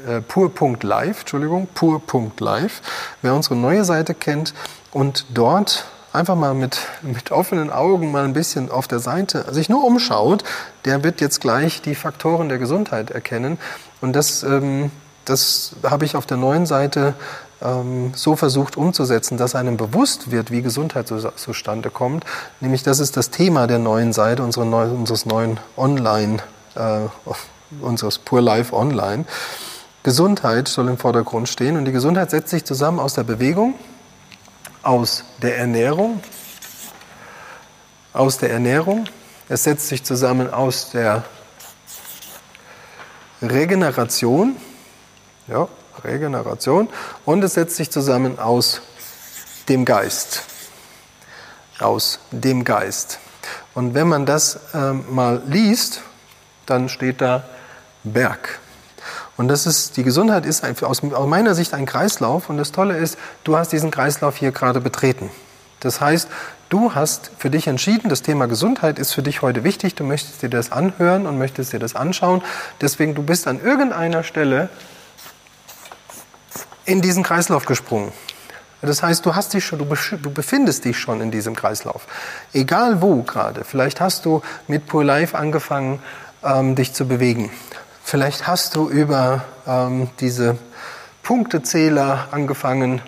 [0.06, 2.82] äh, pur.live, Entschuldigung, pur.live.
[3.22, 4.54] Wer unsere neue Seite kennt
[4.92, 9.68] und dort einfach mal mit, mit offenen Augen mal ein bisschen auf der Seite sich
[9.68, 10.44] nur umschaut,
[10.84, 13.58] der wird jetzt gleich die Faktoren der Gesundheit erkennen.
[14.00, 14.90] Und das, ähm,
[15.24, 17.14] das habe ich auf der neuen Seite
[17.62, 22.24] ähm, so versucht umzusetzen, dass einem bewusst wird, wie Gesundheit so, zustande kommt.
[22.60, 26.38] Nämlich das ist das Thema der neuen Seite, unseres neuen Online,
[26.74, 27.00] äh,
[27.80, 29.26] unseres Pure Life Online.
[30.02, 33.74] Gesundheit soll im Vordergrund stehen und die Gesundheit setzt sich zusammen aus der Bewegung,
[34.82, 36.22] aus der Ernährung,
[38.14, 39.04] aus der Ernährung.
[39.50, 41.24] Es setzt sich zusammen aus der
[43.42, 44.56] Regeneration,
[45.48, 45.68] ja,
[46.02, 46.88] Regeneration,
[47.26, 48.80] und es setzt sich zusammen aus
[49.68, 50.44] dem Geist,
[51.78, 53.18] aus dem Geist.
[53.74, 56.00] Und wenn man das äh, mal liest,
[56.64, 57.44] dann steht da
[58.02, 58.60] Berg.
[59.40, 62.50] Und das ist, die Gesundheit ist aus meiner Sicht ein Kreislauf.
[62.50, 65.30] Und das Tolle ist, du hast diesen Kreislauf hier gerade betreten.
[65.80, 66.28] Das heißt,
[66.68, 69.94] du hast für dich entschieden, das Thema Gesundheit ist für dich heute wichtig.
[69.94, 72.42] Du möchtest dir das anhören und möchtest dir das anschauen.
[72.82, 74.68] Deswegen, du bist an irgendeiner Stelle
[76.84, 78.12] in diesen Kreislauf gesprungen.
[78.82, 82.06] Das heißt, du, hast dich schon, du befindest dich schon in diesem Kreislauf.
[82.52, 83.64] Egal wo gerade.
[83.64, 85.98] Vielleicht hast du mit Pure Life angefangen,
[86.44, 87.50] ähm, dich zu bewegen.
[88.10, 90.58] Vielleicht hast du über ähm, diese
[91.22, 93.00] Punktezähler angefangen,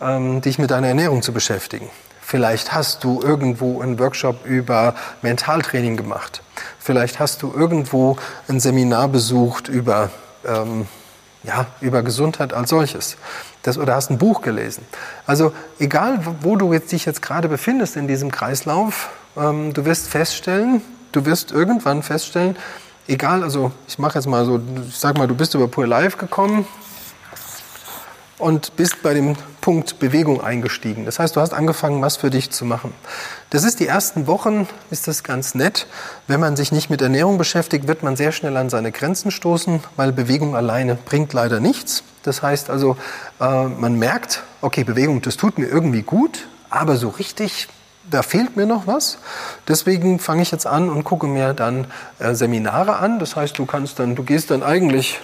[0.00, 1.90] ähm, dich mit deiner Ernährung zu beschäftigen.
[2.22, 6.40] Vielleicht hast du irgendwo einen Workshop über Mentaltraining gemacht.
[6.78, 8.16] Vielleicht hast du irgendwo
[8.48, 10.08] ein Seminar besucht über,
[10.46, 10.86] ähm,
[11.42, 13.18] ja, über Gesundheit als solches.
[13.62, 14.86] Das, oder hast ein Buch gelesen.
[15.26, 20.08] Also egal, wo du jetzt dich jetzt gerade befindest in diesem Kreislauf, ähm, du wirst
[20.08, 20.80] feststellen,
[21.12, 22.56] du wirst irgendwann feststellen,
[23.08, 26.16] egal, also ich mache jetzt mal so, ich sag mal, du bist über Pure Life
[26.16, 26.66] gekommen
[28.38, 31.06] und bist bei dem Punkt Bewegung eingestiegen.
[31.06, 32.92] Das heißt, du hast angefangen, was für dich zu machen.
[33.50, 35.86] Das ist die ersten Wochen, ist das ganz nett.
[36.28, 39.80] Wenn man sich nicht mit Ernährung beschäftigt, wird man sehr schnell an seine Grenzen stoßen,
[39.96, 42.04] weil Bewegung alleine bringt leider nichts.
[42.22, 42.96] Das heißt also,
[43.40, 47.68] äh, man merkt, okay, Bewegung, das tut mir irgendwie gut, aber so richtig
[48.10, 49.18] da fehlt mir noch was.
[49.68, 51.86] Deswegen fange ich jetzt an und gucke mir dann
[52.18, 53.18] äh, Seminare an.
[53.18, 55.20] Das heißt, du kannst dann, du gehst dann eigentlich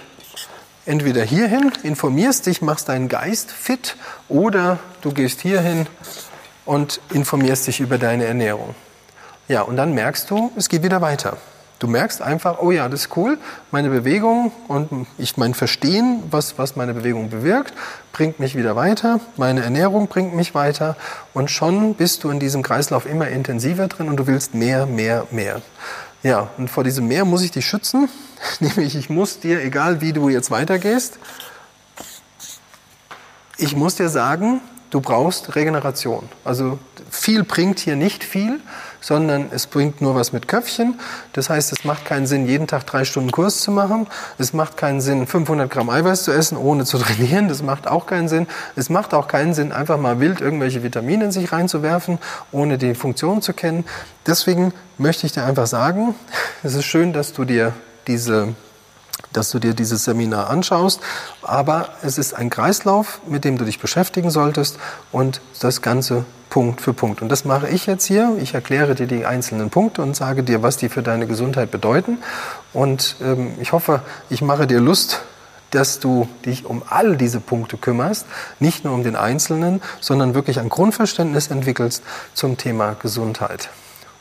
[0.85, 3.95] entweder hierhin, informierst dich, machst deinen Geist fit,
[4.27, 5.87] oder du gehst hierhin
[6.65, 8.75] und informierst dich über deine Ernährung.
[9.47, 11.37] Ja, und dann merkst du, es geht wieder weiter.
[11.83, 13.37] Du merkst einfach, oh ja, das ist cool,
[13.69, 17.73] meine Bewegung und ich mein Verstehen, was, was meine Bewegung bewirkt,
[18.13, 20.95] bringt mich wieder weiter, meine Ernährung bringt mich weiter
[21.33, 25.27] und schon bist du in diesem Kreislauf immer intensiver drin und du willst mehr, mehr,
[25.29, 25.61] mehr.
[26.23, 28.07] Ja, und vor diesem Mehr muss ich dich schützen,
[28.61, 31.19] nämlich ich muss dir, egal wie du jetzt weitergehst,
[33.57, 36.29] ich muss dir sagen, du brauchst Regeneration.
[36.45, 38.61] Also viel bringt hier nicht viel,
[39.03, 40.99] sondern es bringt nur was mit Köpfchen.
[41.33, 44.07] Das heißt, es macht keinen Sinn, jeden Tag drei Stunden Kurs zu machen.
[44.37, 47.49] Es macht keinen Sinn, 500 Gramm Eiweiß zu essen, ohne zu trainieren.
[47.49, 48.47] Das macht auch keinen Sinn.
[48.75, 52.17] Es macht auch keinen Sinn, einfach mal wild irgendwelche Vitamine in sich reinzuwerfen,
[52.51, 53.83] ohne die Funktion zu kennen.
[54.25, 56.15] Deswegen möchte ich dir einfach sagen,
[56.63, 57.73] es ist schön, dass du dir
[58.07, 58.55] diese
[59.33, 61.01] dass du dir dieses Seminar anschaust.
[61.41, 64.77] Aber es ist ein Kreislauf, mit dem du dich beschäftigen solltest
[65.11, 67.23] und das Ganze Punkt für Punkt.
[67.23, 68.37] Und das mache ich jetzt hier.
[68.39, 72.19] Ich erkläre dir die einzelnen Punkte und sage dir, was die für deine Gesundheit bedeuten.
[72.73, 75.21] Und ähm, ich hoffe, ich mache dir Lust,
[75.71, 78.27] dass du dich um all diese Punkte kümmerst,
[78.59, 82.03] nicht nur um den Einzelnen, sondern wirklich ein Grundverständnis entwickelst
[82.35, 83.69] zum Thema Gesundheit.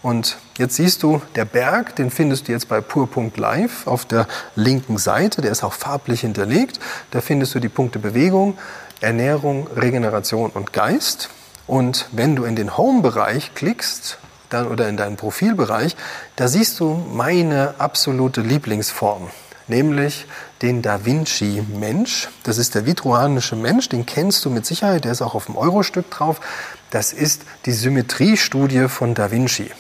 [0.03, 4.99] Und jetzt siehst du, der Berg, den findest du jetzt bei pur.live auf der linken
[4.99, 5.41] Seite.
[5.41, 6.81] Der ist auch farblich hinterlegt.
[7.13, 8.59] Da findest du die Punkte Bewegung,
[9.01, 11.31] Ernährung, Regeneration und Geist.
[11.69, 14.19] Und wenn du in den Home-Bereich klickst,
[14.51, 15.97] dann, oder in deinen Profilbereich,
[16.35, 19.31] da siehst du meine absolute Lieblingsform,
[19.69, 20.27] nämlich
[20.63, 22.29] den Da Vinci Mensch.
[22.43, 25.57] Das ist der vitruanische Mensch, den kennst du mit Sicherheit, der ist auch auf dem
[25.57, 26.41] Eurostück drauf.
[26.91, 29.71] Das ist die Symmetriestudie von Da Vinci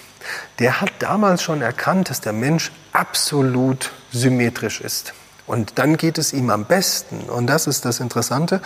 [0.59, 5.15] der hat damals schon erkannt, dass der Mensch absolut symmetrisch ist.
[5.45, 7.29] Und dann geht es ihm am besten.
[7.29, 8.61] Und das ist das Interessante.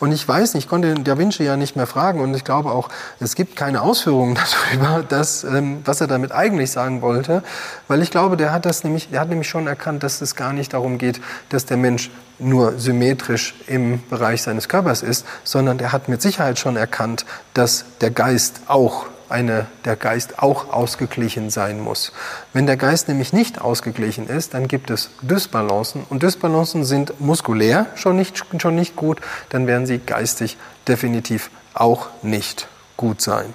[0.00, 2.20] Und ich weiß nicht, ich konnte Da Vinci ja nicht mehr fragen.
[2.20, 2.88] Und ich glaube auch,
[3.20, 4.38] es gibt keine Ausführungen
[4.72, 7.42] darüber, dass, ähm, was er damit eigentlich sagen wollte.
[7.86, 10.54] Weil ich glaube, der hat das nämlich, der hat nämlich schon erkannt, dass es gar
[10.54, 11.20] nicht darum geht,
[11.50, 16.58] dass der Mensch nur symmetrisch im Bereich seines Körpers ist, sondern der hat mit Sicherheit
[16.58, 22.12] schon erkannt, dass der Geist auch eine, der Geist auch ausgeglichen sein muss.
[22.52, 27.86] Wenn der Geist nämlich nicht ausgeglichen ist, dann gibt es Dysbalancen und Dysbalancen sind muskulär
[27.96, 33.54] schon nicht, schon nicht gut, dann werden sie geistig definitiv auch nicht gut sein.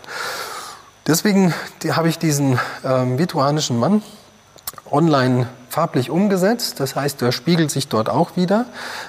[1.05, 1.53] Deswegen
[1.89, 4.01] habe ich diesen ähm, vituanischen Mann
[4.91, 6.79] online farblich umgesetzt.
[6.79, 8.65] Das heißt, der spiegelt sich dort auch wieder.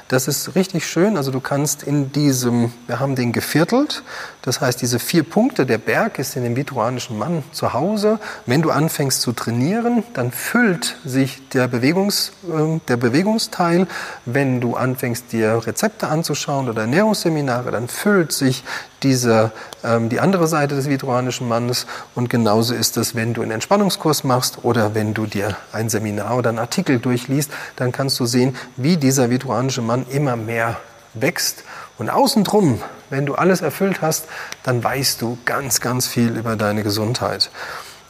[0.08, 1.16] Das ist richtig schön.
[1.16, 4.02] Also du kannst in diesem, wir haben den geviertelt.
[4.42, 8.18] Das heißt, diese vier Punkte, der Berg ist in dem vitruanischen Mann zu Hause.
[8.46, 13.86] Wenn du anfängst zu trainieren, dann füllt sich der, Bewegungs, äh, der Bewegungsteil.
[14.24, 18.64] Wenn du anfängst, dir Rezepte anzuschauen oder Ernährungsseminare, dann füllt sich
[19.02, 19.52] diese,
[19.84, 21.86] ähm, die andere Seite des vitruanischen Mannes.
[22.14, 26.36] Und genauso ist es, wenn du einen Entspannungskurs machst oder wenn du dir ein Seminar
[26.36, 30.78] oder einen Artikel durchliest, dann kannst du sehen, wie dieser vitruanische Mann immer mehr
[31.14, 31.64] wächst.
[31.98, 32.80] Und außen drum,
[33.10, 34.26] wenn du alles erfüllt hast,
[34.62, 37.50] dann weißt du ganz, ganz viel über deine Gesundheit.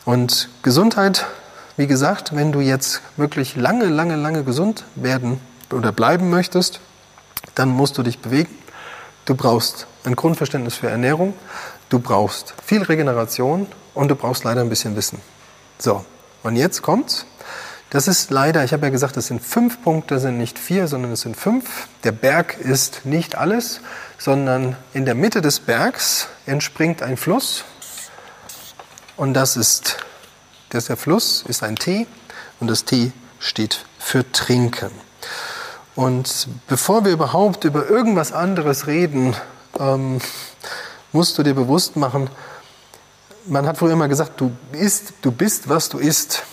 [0.04, 1.26] Und Gesundheit,
[1.76, 5.40] wie gesagt, wenn du jetzt wirklich lange, lange, lange gesund werden
[5.72, 6.80] oder bleiben möchtest,
[7.54, 8.57] dann musst du dich bewegen.
[9.28, 11.34] Du brauchst ein Grundverständnis für Ernährung,
[11.90, 15.20] du brauchst viel Regeneration und du brauchst leider ein bisschen Wissen.
[15.76, 16.02] So,
[16.42, 17.26] und jetzt kommt's.
[17.90, 21.12] Das ist leider, ich habe ja gesagt, es sind fünf Punkte, sind nicht vier, sondern
[21.12, 21.88] es sind fünf.
[22.04, 23.82] Der Berg ist nicht alles,
[24.16, 27.64] sondern in der Mitte des Bergs entspringt ein Fluss.
[29.18, 29.98] Und das ist,
[30.70, 32.06] das der Fluss ist ein T
[32.60, 35.07] und das T steht für Trinken.
[35.98, 39.34] Und bevor wir überhaupt über irgendwas anderes reden,
[39.80, 40.20] ähm,
[41.10, 42.30] musst du dir bewusst machen,
[43.46, 46.44] man hat früher immer gesagt, du isst, du bist, was du isst.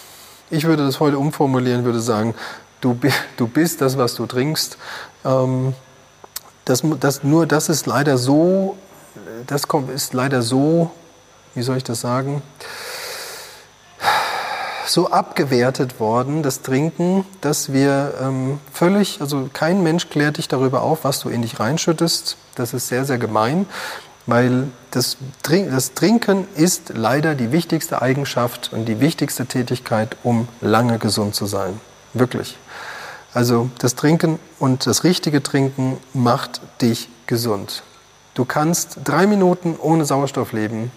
[0.50, 2.34] Ich würde das heute umformulieren, würde sagen,
[2.82, 3.00] du,
[3.38, 4.80] du bist das, was du trinkst.
[5.24, 5.76] Ähm,
[6.66, 8.76] das, das, nur das ist leider so,
[9.46, 10.90] das ist leider so,
[11.54, 12.42] wie soll ich das sagen?
[14.88, 20.82] So abgewertet worden, das Trinken, dass wir ähm, völlig, also kein Mensch klärt dich darüber
[20.82, 22.38] auf, was du in dich reinschüttest.
[22.56, 23.66] Das ist sehr, sehr gemein,
[24.26, 31.00] weil das, das Trinken ist leider die wichtigste Eigenschaft und die wichtigste Tätigkeit, um lange
[31.00, 31.80] gesund zu sein.
[32.14, 32.58] Wirklich.
[33.34, 37.84] Also das Trinken und das richtige Trinken macht dich gesund.
[38.34, 40.92] Du kannst drei Minuten ohne Sauerstoff leben.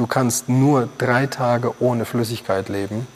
[0.00, 3.06] Du kannst nur drei Tage ohne Flüssigkeit leben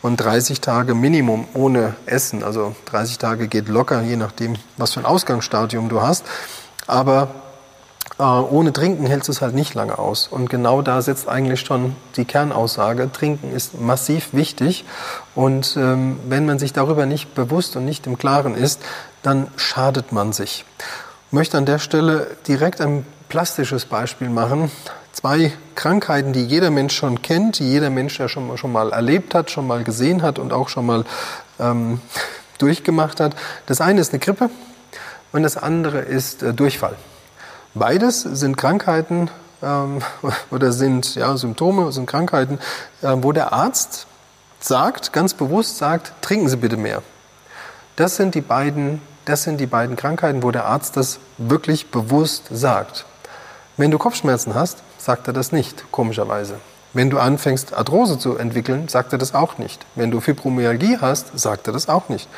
[0.00, 2.44] und 30 Tage Minimum ohne Essen.
[2.44, 6.24] Also 30 Tage geht locker, je nachdem, was für ein Ausgangsstadium du hast.
[6.86, 7.34] Aber
[8.20, 10.28] äh, ohne Trinken hältst du es halt nicht lange aus.
[10.28, 13.10] Und genau da setzt eigentlich schon die Kernaussage.
[13.10, 14.84] Trinken ist massiv wichtig.
[15.34, 18.80] Und ähm, wenn man sich darüber nicht bewusst und nicht im Klaren ist,
[19.24, 20.64] dann schadet man sich.
[21.26, 24.70] Ich möchte an der Stelle direkt ein plastisches Beispiel machen.
[25.12, 29.34] Zwei Krankheiten, die jeder Mensch schon kennt, die jeder Mensch ja schon, schon mal erlebt
[29.34, 31.04] hat, schon mal gesehen hat und auch schon mal
[31.58, 32.00] ähm,
[32.58, 33.34] durchgemacht hat.
[33.66, 34.50] Das eine ist eine Grippe
[35.32, 36.96] und das andere ist äh, Durchfall.
[37.74, 39.30] Beides sind Krankheiten
[39.62, 40.00] ähm,
[40.50, 42.58] oder sind ja, Symptome, sind Krankheiten,
[43.02, 44.06] äh, wo der Arzt
[44.60, 47.02] sagt, ganz bewusst sagt, trinken Sie bitte mehr.
[47.96, 52.44] Das sind die beiden, das sind die beiden Krankheiten, wo der Arzt das wirklich bewusst
[52.50, 53.06] sagt.
[53.76, 56.56] Wenn du Kopfschmerzen hast, sagt er das nicht, komischerweise.
[56.92, 59.86] Wenn du anfängst, Arthrose zu entwickeln, sagt er das auch nicht.
[59.94, 62.28] Wenn du Fibromyalgie hast, sagt er das auch nicht.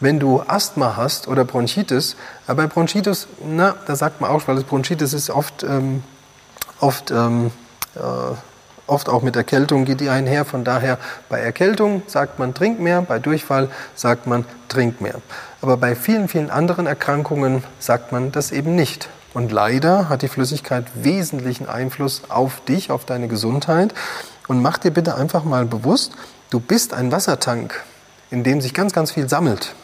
[0.00, 4.56] Wenn du Asthma hast oder Bronchitis, aber bei Bronchitis, na, da sagt man auch, weil
[4.56, 6.02] das Bronchitis ist oft, ähm,
[6.78, 7.52] oft, ähm,
[7.94, 8.00] äh,
[8.86, 10.44] oft auch mit Erkältung geht die einher.
[10.44, 10.98] Von daher
[11.30, 15.22] bei Erkältung sagt man trink mehr, bei Durchfall sagt man trink mehr.
[15.62, 19.08] Aber bei vielen, vielen anderen Erkrankungen sagt man das eben nicht.
[19.34, 23.94] Und leider hat die Flüssigkeit wesentlichen Einfluss auf dich, auf deine Gesundheit.
[24.48, 26.12] Und mach dir bitte einfach mal bewusst,
[26.50, 27.82] du bist ein Wassertank,
[28.30, 29.74] in dem sich ganz, ganz viel sammelt.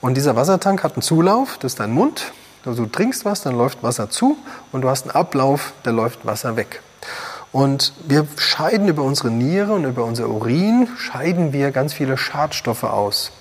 [0.00, 2.32] Und dieser Wassertank hat einen Zulauf, das ist dein Mund.
[2.64, 4.36] Also du trinkst was, dann läuft Wasser zu
[4.72, 6.82] und du hast einen Ablauf, da läuft Wasser weg.
[7.50, 12.84] Und wir scheiden über unsere Niere und über unser Urin, scheiden wir ganz viele Schadstoffe
[12.84, 13.32] aus.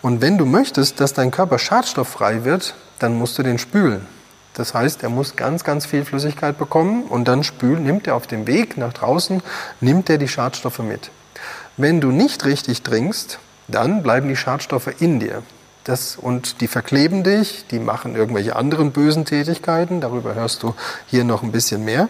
[0.00, 4.06] Und wenn du möchtest, dass dein Körper schadstofffrei wird, dann musst du den spülen.
[4.54, 8.26] Das heißt, er muss ganz, ganz viel Flüssigkeit bekommen und dann spült, nimmt er auf
[8.26, 9.42] dem Weg nach draußen,
[9.80, 11.10] nimmt er die Schadstoffe mit.
[11.76, 13.38] Wenn du nicht richtig trinkst,
[13.68, 15.42] dann bleiben die Schadstoffe in dir.
[15.84, 20.00] Das, und die verkleben dich, die machen irgendwelche anderen bösen Tätigkeiten.
[20.00, 20.74] Darüber hörst du
[21.06, 22.08] hier noch ein bisschen mehr.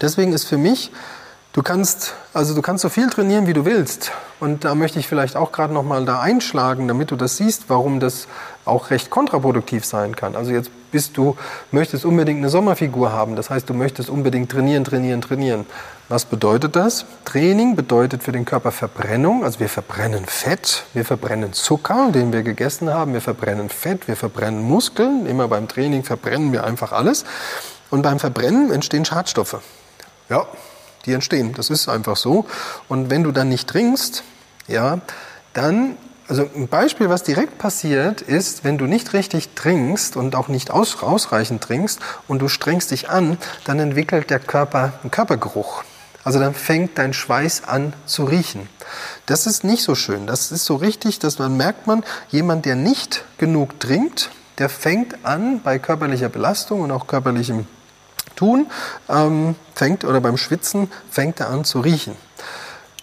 [0.00, 0.90] Deswegen ist für mich
[1.52, 4.10] Du kannst, also du kannst so viel trainieren, wie du willst.
[4.40, 7.64] Und da möchte ich vielleicht auch gerade noch mal da einschlagen, damit du das siehst,
[7.68, 8.26] warum das
[8.64, 10.34] auch recht kontraproduktiv sein kann.
[10.34, 11.36] Also jetzt bist du,
[11.72, 13.34] möchtest unbedingt eine Sommerfigur haben.
[13.34, 15.66] Das heißt, du möchtest unbedingt trainieren, trainieren, trainieren.
[16.08, 17.06] Was bedeutet das?
[17.24, 19.44] Training bedeutet für den Körper Verbrennung.
[19.44, 24.14] Also wir verbrennen Fett, wir verbrennen Zucker, den wir gegessen haben, wir verbrennen Fett, wir
[24.14, 25.26] verbrennen Muskeln.
[25.26, 27.24] Immer beim Training verbrennen wir einfach alles.
[27.90, 29.60] Und beim Verbrennen entstehen Schadstoffe.
[30.28, 30.46] Ja,
[31.04, 31.54] die entstehen.
[31.54, 32.46] Das ist einfach so.
[32.88, 34.22] Und wenn du dann nicht trinkst,
[34.68, 35.00] ja,
[35.54, 35.96] dann,
[36.32, 40.70] also ein Beispiel, was direkt passiert, ist, wenn du nicht richtig trinkst und auch nicht
[40.70, 45.84] aus, ausreichend trinkst und du strengst dich an, dann entwickelt der Körper einen Körpergeruch.
[46.24, 48.66] Also dann fängt dein Schweiß an zu riechen.
[49.26, 50.26] Das ist nicht so schön.
[50.26, 55.26] Das ist so richtig, dass man merkt man, jemand, der nicht genug trinkt, der fängt
[55.26, 57.66] an bei körperlicher Belastung und auch körperlichem
[58.36, 58.68] Tun,
[59.10, 62.16] ähm, fängt oder beim Schwitzen fängt er an zu riechen.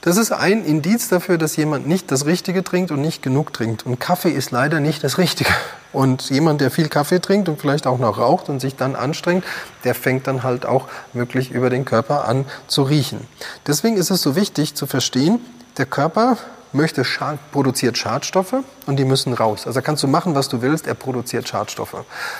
[0.01, 3.85] Das ist ein Indiz dafür, dass jemand nicht das Richtige trinkt und nicht genug trinkt.
[3.85, 5.51] Und Kaffee ist leider nicht das Richtige.
[5.91, 9.43] Und jemand, der viel Kaffee trinkt und vielleicht auch noch raucht und sich dann anstrengt,
[9.83, 13.27] der fängt dann halt auch wirklich über den Körper an zu riechen.
[13.67, 15.41] Deswegen ist es so wichtig zu verstehen,
[15.77, 16.38] der Körper
[16.71, 17.03] möchte,
[17.51, 18.55] produziert Schadstoffe
[18.86, 19.65] und die müssen raus.
[19.65, 21.95] Also kannst du machen, was du willst, er produziert Schadstoffe.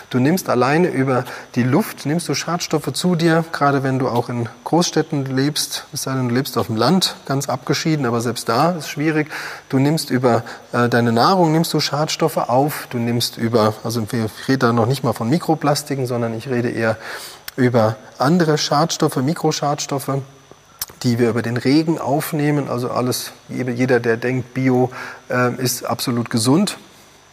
[0.10, 4.30] Du nimmst alleine über die Luft, nimmst du Schadstoffe zu dir, gerade wenn du auch
[4.30, 8.50] in Großstädten lebst, es sei denn, du lebst auf dem Land, ganz abgeschieden, aber selbst
[8.50, 9.30] da ist schwierig.
[9.70, 14.48] Du nimmst über äh, deine Nahrung, nimmst du Schadstoffe auf, du nimmst über, also ich
[14.48, 16.98] rede da noch nicht mal von Mikroplastiken, sondern ich rede eher
[17.56, 20.22] über andere Schadstoffe, Mikroschadstoffe
[21.04, 22.70] die wir über den Regen aufnehmen.
[22.70, 24.92] Also alles, jeder, der denkt, Bio
[25.30, 26.78] äh, ist absolut gesund.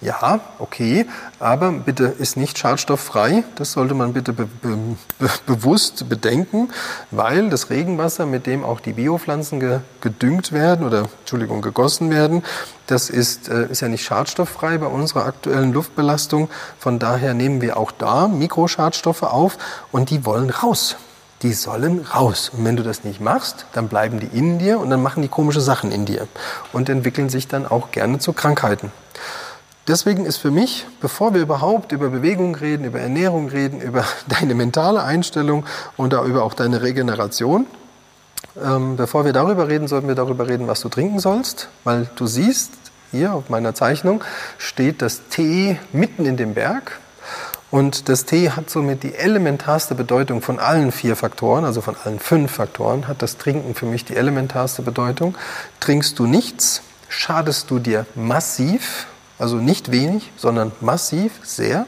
[0.03, 1.07] Ja, okay,
[1.41, 3.45] aber bitte ist nicht schadstofffrei.
[3.55, 6.69] Das sollte man bitte be be bewusst bedenken,
[7.11, 12.45] weil das Regenwasser, mit dem auch die Biopflanzen ge gedüngt werden oder Entschuldigung gegossen werden,
[12.87, 16.51] das ist, äh, ist ja nicht schadstofffrei bei unserer aktuellen Luftbelastung.
[16.79, 19.57] Von daher nehmen wir auch da Mikroschadstoffe auf
[19.93, 20.97] und die wollen raus.
[21.43, 22.51] Die sollen raus.
[22.57, 25.29] Und wenn du das nicht machst, dann bleiben die in dir und dann machen die
[25.29, 26.27] komische Sachen in dir
[26.73, 28.93] und entwickeln sich dann auch gerne zu Krankheiten.
[29.89, 34.55] Deswegen ist für mich, bevor wir überhaupt über Bewegung reden, über Ernährung reden, über deine
[34.55, 35.65] mentale Einstellung
[35.97, 37.67] und über auch deine Regeneration,
[38.63, 42.27] ähm, bevor wir darüber reden, sollten wir darüber reden, was du trinken sollst, weil du
[42.27, 42.73] siehst,
[43.13, 44.25] hier auf meiner Zeichnung
[44.59, 46.99] steht das T mitten in dem Berg.
[47.71, 52.21] Und das T hat somit die elementarste Bedeutung von allen vier Faktoren, also von allen
[52.21, 55.37] fünf Faktoren, hat das Trinken für mich die elementarste Bedeutung.
[55.81, 59.07] Trinkst du nichts, schadest du dir massiv,
[59.39, 61.87] also nicht wenig, sondern massiv, sehr.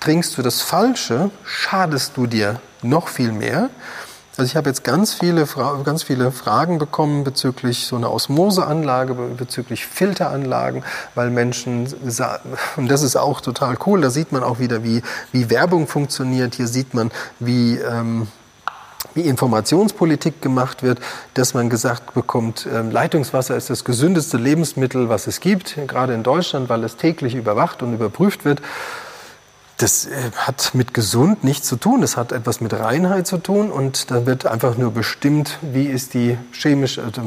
[0.00, 3.70] Trinkst du das Falsche, schadest du dir noch viel mehr.
[4.38, 5.46] Also ich habe jetzt ganz viele,
[5.82, 10.84] ganz viele Fragen bekommen bezüglich so einer Osmoseanlage, bezüglich Filteranlagen,
[11.16, 11.92] weil Menschen,
[12.76, 16.54] und das ist auch total cool, da sieht man auch wieder, wie, wie Werbung funktioniert.
[16.54, 17.10] Hier sieht man,
[17.40, 17.78] wie...
[17.78, 18.28] Ähm,
[19.14, 20.98] wie Informationspolitik gemacht wird,
[21.34, 26.22] dass man gesagt bekommt, ähm, Leitungswasser ist das gesündeste Lebensmittel, was es gibt, gerade in
[26.24, 28.60] Deutschland, weil es täglich überwacht und überprüft wird.
[29.78, 33.70] Das äh, hat mit gesund nichts zu tun, das hat etwas mit Reinheit zu tun.
[33.70, 37.22] Und da wird einfach nur bestimmt, wie ist die chemische, also,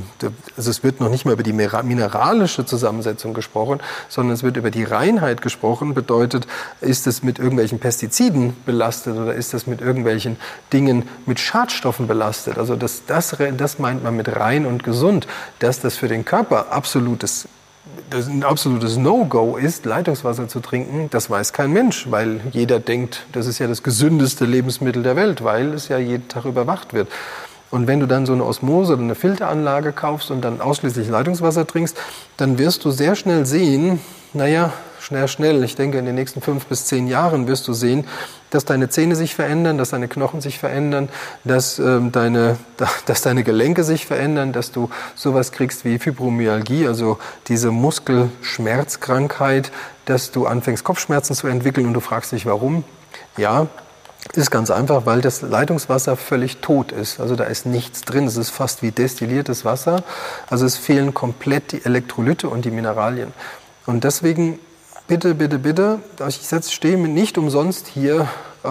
[0.57, 3.79] also es wird noch nicht mal über die mineralische Zusammensetzung gesprochen,
[4.09, 6.45] sondern es wird über die Reinheit gesprochen, bedeutet,
[6.81, 10.35] ist es mit irgendwelchen Pestiziden belastet oder ist es mit irgendwelchen
[10.73, 12.57] Dingen mit Schadstoffen belastet.
[12.57, 15.25] Also das, das, das meint man mit rein und gesund,
[15.59, 17.47] dass das für den Körper absolutes
[18.13, 23.47] ein absolutes No-Go ist, Leitungswasser zu trinken, das weiß kein Mensch, weil jeder denkt, das
[23.47, 27.07] ist ja das gesündeste Lebensmittel der Welt, weil es ja jeden Tag überwacht wird.
[27.71, 31.65] Und wenn du dann so eine Osmose oder eine Filteranlage kaufst und dann ausschließlich Leitungswasser
[31.65, 31.97] trinkst,
[32.37, 34.01] dann wirst du sehr schnell sehen,
[34.33, 34.73] naja,
[35.11, 38.05] schnell, schnell, ich denke in den nächsten fünf bis zehn Jahren wirst du sehen,
[38.49, 41.09] dass deine Zähne sich verändern, dass deine Knochen sich verändern,
[41.43, 42.57] dass, ähm, deine,
[43.05, 49.73] dass deine Gelenke sich verändern, dass du sowas kriegst wie Fibromyalgie, also diese Muskelschmerzkrankheit,
[50.05, 52.85] dass du anfängst Kopfschmerzen zu entwickeln und du fragst dich warum.
[53.35, 53.67] Ja,
[54.33, 57.19] ist ganz einfach, weil das Leitungswasser völlig tot ist.
[57.19, 58.27] Also da ist nichts drin.
[58.27, 60.03] Es ist fast wie destilliertes Wasser.
[60.49, 63.33] Also es fehlen komplett die Elektrolyte und die Mineralien.
[63.85, 64.59] Und deswegen
[65.11, 65.99] bitte, bitte, bitte,
[66.29, 66.39] ich
[66.71, 68.29] stehe nicht umsonst hier
[68.63, 68.69] äh,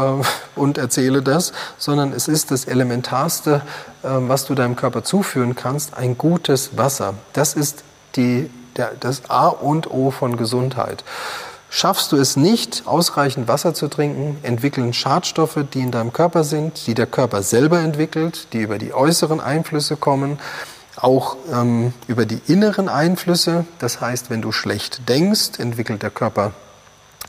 [0.57, 3.61] und erzähle das, sondern es ist das Elementarste,
[4.03, 7.12] äh, was du deinem Körper zuführen kannst, ein gutes Wasser.
[7.34, 7.84] Das ist
[8.16, 11.05] die, der, das A und O von Gesundheit.
[11.68, 16.86] Schaffst du es nicht, ausreichend Wasser zu trinken, entwickeln Schadstoffe, die in deinem Körper sind,
[16.86, 20.38] die der Körper selber entwickelt, die über die äußeren Einflüsse kommen,
[20.97, 23.64] auch ähm, über die inneren Einflüsse.
[23.78, 26.53] Das heißt, wenn du schlecht denkst, entwickelt der Körper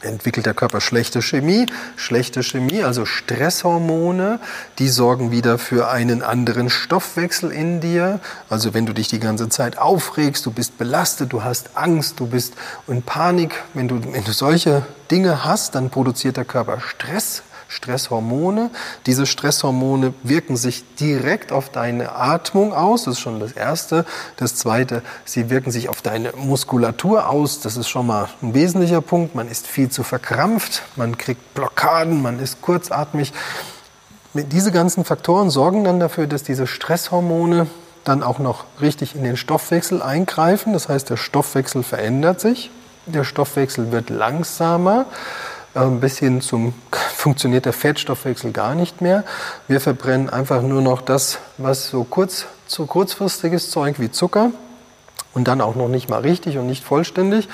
[0.03, 1.66] entwickelt der Körper schlechte Chemie.
[1.95, 4.39] Schlechte Chemie, also Stresshormone,
[4.80, 8.20] die sorgen wieder für einen anderen Stoffwechsel in dir.
[8.49, 12.28] Also wenn du dich die ganze Zeit aufregst, du bist belastet, du hast Angst, du
[12.28, 12.53] bist
[12.88, 18.69] in Panik, wenn du, wenn du solche Dinge hast, dann produziert der Körper Stress, Stresshormone.
[19.05, 24.05] Diese Stresshormone wirken sich direkt auf deine Atmung aus, das ist schon das Erste.
[24.36, 29.01] Das Zweite, sie wirken sich auf deine Muskulatur aus, das ist schon mal ein wesentlicher
[29.01, 29.36] Punkt.
[29.36, 33.32] Man ist viel zu verkrampft, man kriegt Blockaden, man ist kurzatmig.
[34.34, 37.67] Diese ganzen Faktoren sorgen dann dafür, dass diese Stresshormone
[38.03, 40.74] dann auch noch richtig in den Stoffwechsel eingreifen.
[40.74, 42.69] Das heißt, der Stoffwechsel verändert sich,
[43.05, 45.05] der Stoffwechsel wird langsamer
[45.74, 46.74] bis hin zum
[47.15, 49.24] funktioniert der Fettstoffwechsel gar nicht mehr.
[49.67, 54.51] Wir verbrennen einfach nur noch das, was so kurz, so kurzfristiges Zeug wie Zucker
[55.34, 57.47] und dann auch noch nicht mal richtig und nicht vollständig.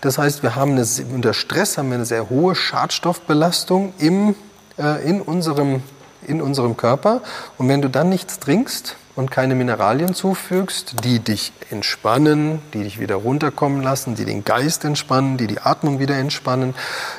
[0.00, 4.36] Das heißt, wir haben eine, unter Stress haben wir eine sehr hohe Schadstoffbelastung im,
[4.78, 5.82] äh, in, unserem,
[6.26, 7.22] in unserem Körper.
[7.58, 12.98] Und wenn du dann nichts trinkst, und keine Mineralien zufügst, die dich entspannen, die dich
[12.98, 16.74] wieder runterkommen lassen, die den Geist entspannen, die die Atmung wieder entspannen,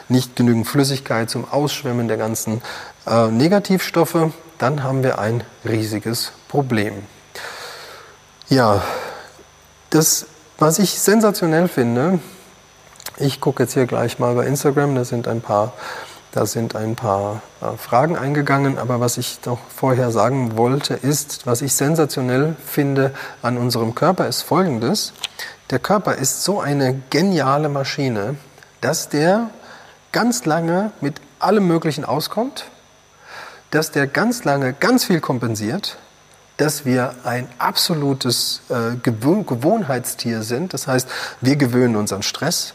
[0.10, 2.62] nicht genügend Flüssigkeit zum Ausschwemmen der ganzen
[3.08, 6.94] äh, Negativstoffe, dann haben wir ein riesiges Problem.
[8.50, 8.84] Ja,
[9.90, 10.28] das,
[10.58, 12.20] was ich sensationell finde,
[13.18, 15.74] ich gucke jetzt hier gleich mal bei Instagram, da sind ein paar
[16.36, 21.46] da sind ein paar äh, Fragen eingegangen, aber was ich doch vorher sagen wollte, ist,
[21.46, 25.14] was ich sensationell finde an unserem Körper, ist Folgendes.
[25.70, 28.36] Der Körper ist so eine geniale Maschine,
[28.82, 29.50] dass der
[30.12, 32.66] ganz lange mit allem Möglichen auskommt,
[33.72, 35.98] dass der ganz lange ganz viel kompensiert,
[36.58, 40.74] dass wir ein absolutes äh, Gewohnheitstier sind.
[40.74, 41.08] Das heißt,
[41.40, 42.74] wir gewöhnen uns an Stress,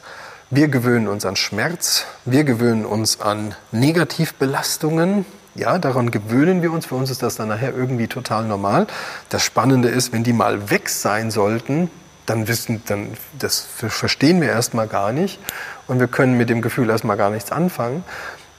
[0.51, 5.25] wir gewöhnen uns an Schmerz, wir gewöhnen uns an Negativbelastungen,
[5.55, 6.87] Ja, daran gewöhnen wir uns.
[6.87, 8.87] Für uns ist das dann nachher irgendwie total normal.
[9.31, 11.91] Das Spannende ist, wenn die mal weg sein sollten,
[12.27, 15.41] dann wissen, dann, das verstehen wir erstmal gar nicht
[15.89, 18.05] und wir können mit dem Gefühl erstmal gar nichts anfangen.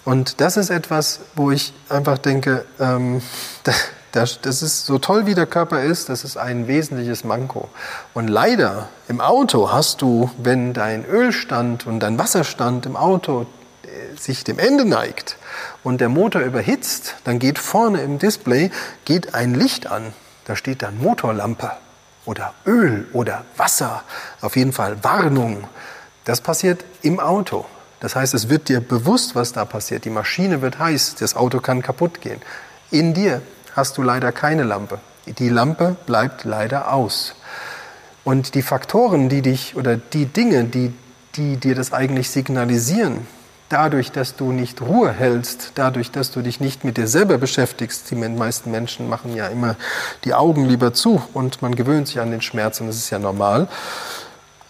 [0.04, 3.22] Und das ist etwas, wo ich einfach denke, ähm,
[4.12, 7.70] das ist so toll, wie der Körper ist, das ist ein wesentliches Manko.
[8.14, 13.46] Und leider im Auto hast du, wenn dein Ölstand und dein Wasserstand im Auto
[13.84, 15.38] äh, sich dem Ende neigt
[15.84, 18.72] und der Motor überhitzt, dann geht vorne im Display
[19.06, 20.14] geht ein Licht an.
[20.46, 21.72] Da steht dann Motorlampe
[22.26, 24.04] oder Öl oder Wasser.
[24.42, 25.64] Auf jeden Fall Warnung.
[26.26, 27.66] Das passiert im Auto.
[28.02, 30.06] Das heißt, es wird dir bewusst, was da passiert.
[30.06, 32.42] Die Maschine wird heiß, das Auto kann kaputt gehen.
[32.90, 33.42] In dir
[33.76, 35.00] hast du leider keine Lampe.
[35.26, 37.36] Die Lampe bleibt leider aus.
[38.24, 40.94] Und die Faktoren, die dich oder die Dinge, die,
[41.36, 43.26] die dir das eigentlich signalisieren,
[43.70, 48.12] dadurch, dass du nicht Ruhe hältst, dadurch, dass du dich nicht mit dir selber beschäftigst,
[48.12, 49.76] die meisten Menschen machen ja immer
[50.24, 53.20] die Augen lieber zu und man gewöhnt sich an den Schmerz und das ist ja
[53.20, 53.68] normal.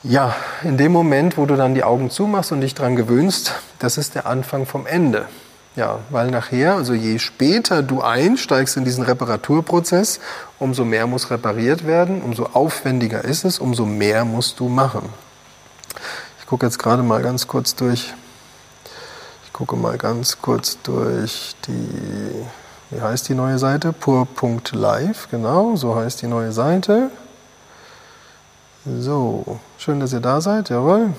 [0.03, 3.97] Ja, in dem Moment, wo du dann die Augen zumachst und dich daran gewöhnst, das
[3.97, 5.27] ist der Anfang vom Ende.
[5.75, 10.19] Ja, weil nachher, also je später du einsteigst in diesen Reparaturprozess,
[10.59, 15.07] umso mehr muss repariert werden, umso aufwendiger ist es, umso mehr musst du machen.
[16.41, 18.13] Ich gucke jetzt gerade mal ganz kurz durch.
[19.45, 22.45] Ich gucke mal ganz kurz durch die,
[22.89, 23.93] wie heißt die neue Seite?
[23.93, 27.11] pur.live, genau, so heißt die neue Seite.
[28.85, 31.13] So, schön, dass ihr da seid, jawohl.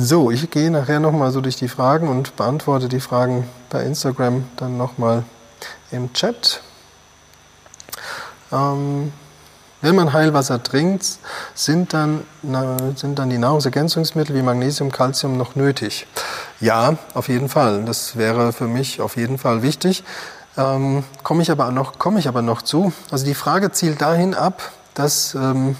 [0.00, 4.44] So, ich gehe nachher nochmal so durch die Fragen und beantworte die Fragen bei Instagram
[4.54, 5.24] dann nochmal
[5.90, 6.60] im Chat.
[8.52, 9.12] Ähm,
[9.80, 11.18] wenn man Heilwasser trinkt,
[11.56, 12.22] sind dann,
[12.94, 16.06] sind dann die Nahrungsergänzungsmittel wie Magnesium, Calcium noch nötig?
[16.60, 17.84] Ja, auf jeden Fall.
[17.84, 20.04] Das wäre für mich auf jeden Fall wichtig.
[20.56, 22.92] Ähm, komme ich aber noch, ich aber noch zu.
[23.10, 24.62] Also die Frage zielt dahin ab,
[24.94, 25.74] dass ähm,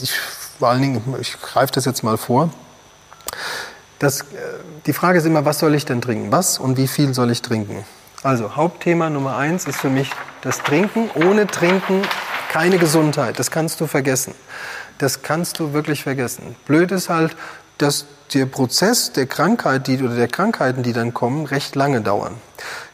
[0.00, 0.18] ich
[0.58, 2.50] vor allen Dingen, ich greife das jetzt mal vor.
[3.98, 4.24] Das, äh,
[4.86, 6.32] die Frage ist immer, was soll ich denn trinken?
[6.32, 7.84] Was und wie viel soll ich trinken?
[8.22, 10.10] Also Hauptthema Nummer eins ist für mich
[10.42, 11.10] das Trinken.
[11.14, 12.02] Ohne Trinken
[12.50, 13.38] keine Gesundheit.
[13.38, 14.34] Das kannst du vergessen.
[14.98, 16.56] Das kannst du wirklich vergessen.
[16.66, 17.36] Blöd ist halt,
[17.78, 18.04] dass
[18.34, 22.34] der Prozess der Krankheit die, oder der Krankheiten, die dann kommen, recht lange dauern.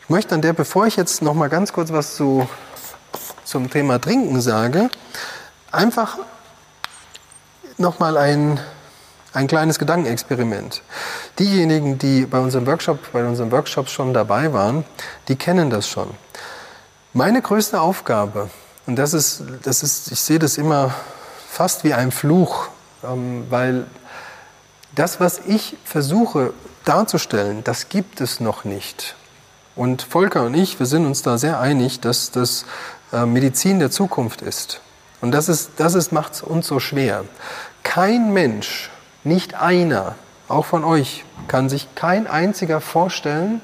[0.03, 2.49] Ich möchte an der, bevor ich jetzt noch mal ganz kurz was zu,
[3.45, 4.89] zum Thema Trinken sage,
[5.72, 6.18] einfach
[7.76, 8.61] noch mal ein,
[9.37, 10.82] ein kleines Gedankenexperiment.
[11.39, 14.84] Diejenigen, die bei unserem Workshop, bei unseren Workshops schon dabei waren,
[15.28, 16.09] die kennen das schon.
[17.12, 18.49] Meine größte Aufgabe,
[18.87, 20.95] und das ist, das ist, ich sehe das immer
[21.51, 22.68] fast wie ein Fluch,
[23.05, 23.87] ähm, weil
[24.95, 29.16] das, was ich versuche darzustellen, das gibt es noch nicht.
[29.74, 32.64] Und Volker und ich, wir sind uns da sehr einig, dass das
[33.12, 34.80] äh, Medizin der Zukunft ist.
[35.20, 37.24] Und das, ist, das ist, macht es uns so schwer.
[37.82, 38.91] Kein Mensch,
[39.27, 40.14] nicht einer,
[40.49, 43.61] auch von euch, kann sich kein einziger vorstellen,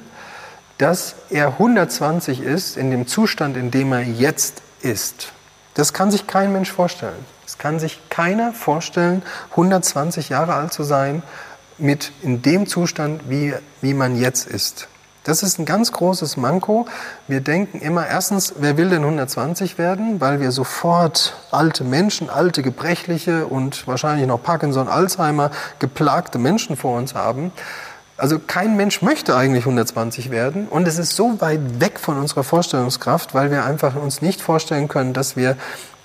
[0.77, 5.31] dass er 120 ist in dem Zustand, in dem er jetzt ist.
[5.73, 7.25] Das kann sich kein Mensch vorstellen.
[7.45, 11.23] Es kann sich keiner vorstellen, 120 Jahre alt zu sein
[11.77, 14.87] mit in dem Zustand, wie, wie man jetzt ist.
[15.23, 16.85] Das ist ein ganz großes Manko.
[17.29, 20.19] Wir denken immer, erstens, wer will denn 120 werden?
[20.19, 26.97] Weil wir sofort alte Menschen, alte, gebrechliche und wahrscheinlich noch Parkinson, Alzheimer geplagte Menschen vor
[26.97, 27.53] uns haben.
[28.17, 32.43] Also kein Mensch möchte eigentlich 120 werden und es ist so weit weg von unserer
[32.43, 35.57] Vorstellungskraft, weil wir einfach uns nicht vorstellen können, dass wir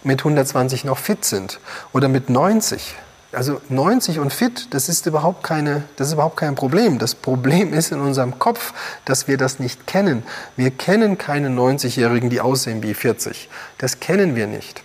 [0.05, 1.61] mit 120 noch fit sind
[1.93, 2.95] oder mit 90
[3.33, 6.99] also 90 und fit, das ist überhaupt keine, das ist überhaupt kein Problem.
[6.99, 8.72] Das Problem ist in unserem Kopf,
[9.05, 10.22] dass wir das nicht kennen.
[10.57, 13.51] Wir kennen keine 90-Jährigen, die aussehen wie 40.
[13.76, 14.83] Das kennen wir nicht.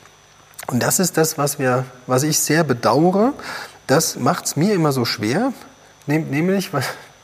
[0.68, 3.34] Und das ist das, was wir, was ich sehr bedauere.
[3.88, 5.54] Das macht es mir immer so schwer,
[6.06, 6.72] nämlich,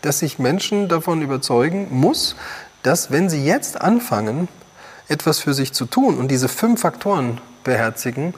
[0.02, 2.36] dass ich Menschen davon überzeugen muss,
[2.84, 4.48] dass wenn sie jetzt anfangen,
[5.10, 8.34] etwas für sich zu tun und diese fünf Faktoren beherzigen,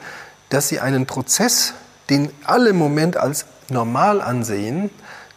[0.48, 1.74] dass sie einen Prozess
[2.10, 4.90] den alle im Moment als normal ansehen,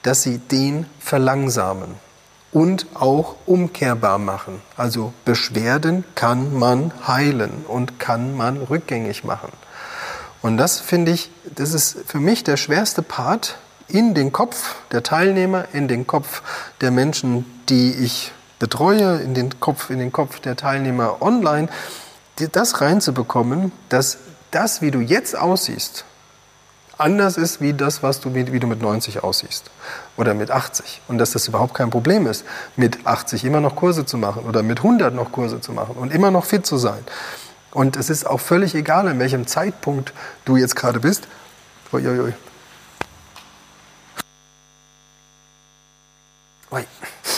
[0.03, 1.95] dass sie den verlangsamen
[2.51, 4.61] und auch umkehrbar machen.
[4.77, 9.51] Also Beschwerden kann man heilen und kann man rückgängig machen.
[10.41, 13.57] Und das finde ich, das ist für mich der schwerste Part
[13.87, 16.43] in den Kopf der Teilnehmer, in den Kopf
[16.81, 21.67] der Menschen, die ich betreue, in den Kopf, in den Kopf der Teilnehmer online,
[22.51, 24.17] das reinzubekommen, dass
[24.51, 26.05] das, wie du jetzt aussiehst,
[26.97, 29.69] anders ist wie das, was du, wie du mit 90 aussiehst
[30.17, 31.01] oder mit 80.
[31.07, 34.63] Und dass das überhaupt kein Problem ist, mit 80 immer noch Kurse zu machen oder
[34.63, 37.03] mit 100 noch Kurse zu machen und immer noch fit zu sein.
[37.71, 40.13] Und es ist auch völlig egal, in welchem Zeitpunkt
[40.45, 41.27] du jetzt gerade bist.
[41.91, 42.33] Uiuiui.
[46.71, 46.85] Ui.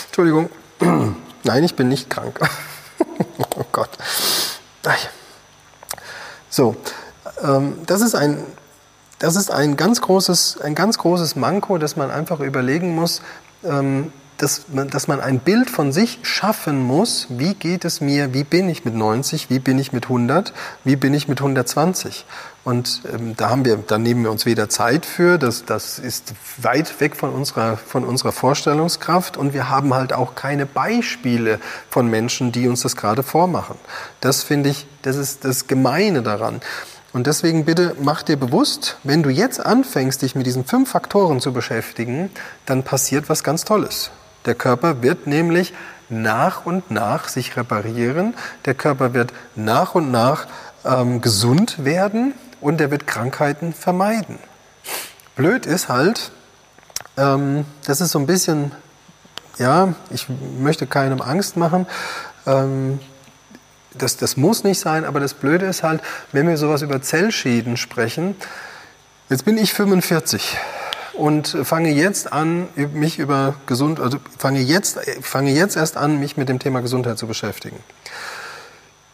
[0.07, 0.49] Entschuldigung.
[1.43, 2.39] Nein, ich bin nicht krank.
[3.55, 3.89] oh Gott.
[6.57, 6.75] So,
[7.43, 8.43] ähm, das ist ein
[9.19, 13.21] das ist ein ganz großes, ein ganz großes Manko, dass man einfach überlegen muss,
[13.63, 18.33] ähm, dass man, dass man ein Bild von sich schaffen muss, wie geht es mir,
[18.33, 20.53] wie bin ich mit 90, wie bin ich mit 100,
[20.83, 22.25] wie bin ich mit 120.
[22.63, 26.33] Und ähm, da haben wir, da nehmen wir uns weder Zeit für, das, das ist
[26.61, 31.59] weit weg von unserer, von unserer Vorstellungskraft und wir haben halt auch keine Beispiele
[31.89, 33.77] von Menschen, die uns das gerade vormachen.
[34.21, 36.61] Das finde ich, das ist das Gemeine daran.
[37.13, 41.39] Und deswegen bitte mach dir bewusst, wenn du jetzt anfängst, dich mit diesen fünf Faktoren
[41.39, 42.29] zu beschäftigen,
[42.65, 44.11] dann passiert was ganz Tolles.
[44.45, 45.73] Der Körper wird nämlich
[46.09, 48.33] nach und nach sich reparieren,
[48.65, 50.47] der Körper wird nach und nach
[50.85, 54.39] ähm, gesund werden und er wird Krankheiten vermeiden.
[55.35, 56.31] Blöd ist halt,
[57.17, 58.71] ähm, das ist so ein bisschen,
[59.57, 60.27] ja, ich
[60.59, 61.87] möchte keinem Angst machen,
[62.45, 62.99] ähm,
[64.01, 67.77] das, das muss nicht sein, aber das Blöde ist halt, wenn wir sowas über Zellschäden
[67.77, 68.35] sprechen,
[69.29, 70.57] jetzt bin ich 45
[71.13, 76.37] und fange jetzt an, mich über gesund, also fange jetzt, fange jetzt erst an, mich
[76.37, 77.77] mit dem Thema Gesundheit zu beschäftigen.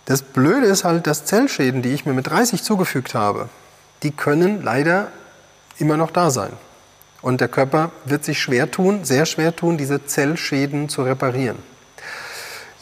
[0.06, 3.48] Das Blöde ist halt, dass Zellschäden, die ich mir mit 30 zugefügt habe,
[4.04, 5.08] die können leider
[5.80, 6.52] immer noch da sein.
[7.22, 11.58] Und der Körper wird sich schwer tun, sehr schwer tun, diese Zellschäden zu reparieren.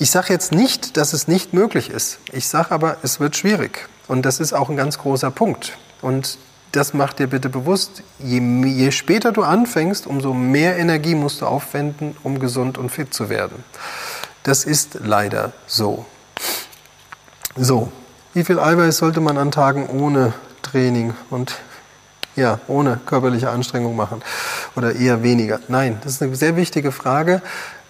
[0.01, 2.17] Ich sage jetzt nicht, dass es nicht möglich ist.
[2.31, 3.87] Ich sage aber, es wird schwierig.
[4.07, 5.77] Und das ist auch ein ganz großer Punkt.
[6.01, 6.39] Und
[6.71, 11.45] das macht dir bitte bewusst, je, je später du anfängst, umso mehr Energie musst du
[11.45, 13.63] aufwenden, um gesund und fit zu werden.
[14.41, 16.07] Das ist leider so.
[17.55, 17.91] So,
[18.33, 20.33] wie viel Eiweiß sollte man an Tagen ohne
[20.63, 21.59] Training und
[22.35, 24.23] ja, ohne körperliche Anstrengung machen?
[24.75, 25.59] Oder eher weniger?
[25.67, 27.43] Nein, das ist eine sehr wichtige Frage.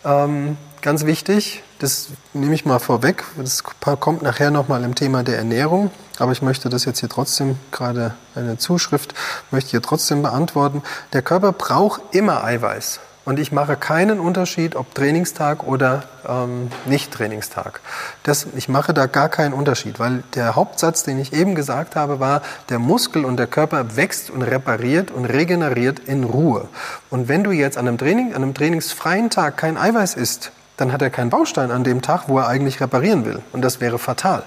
[0.04, 5.38] Ähm, ganz wichtig, das nehme ich mal vorweg, das kommt nachher nochmal im Thema der
[5.38, 9.14] Ernährung, aber ich möchte das jetzt hier trotzdem, gerade eine Zuschrift,
[9.52, 10.84] möchte hier trotzdem beantworten.
[11.14, 13.00] Der Körper braucht immer Eiweiß.
[13.24, 17.80] Und ich mache keinen Unterschied, ob Trainingstag oder ähm, Nicht-Trainingstag.
[18.24, 22.20] Das, ich mache da gar keinen Unterschied, weil der Hauptsatz, den ich eben gesagt habe,
[22.20, 26.68] war, der Muskel und der Körper wächst und repariert und regeneriert in Ruhe.
[27.12, 30.52] Und wenn du jetzt an einem, Training, an einem trainingsfreien Tag kein Eiweiß isst,
[30.82, 33.42] dann hat er keinen Baustein an dem Tag, wo er eigentlich reparieren will.
[33.54, 34.44] Und das wäre fatal.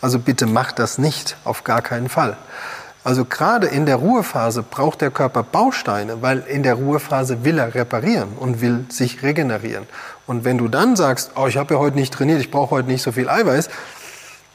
[0.00, 2.36] Also bitte mach das nicht, auf gar keinen Fall.
[3.04, 7.74] Also gerade in der Ruhephase braucht der Körper Bausteine, weil in der Ruhephase will er
[7.74, 9.86] reparieren und will sich regenerieren.
[10.26, 12.88] Und wenn du dann sagst, oh, ich habe ja heute nicht trainiert, ich brauche heute
[12.88, 13.70] nicht so viel Eiweiß,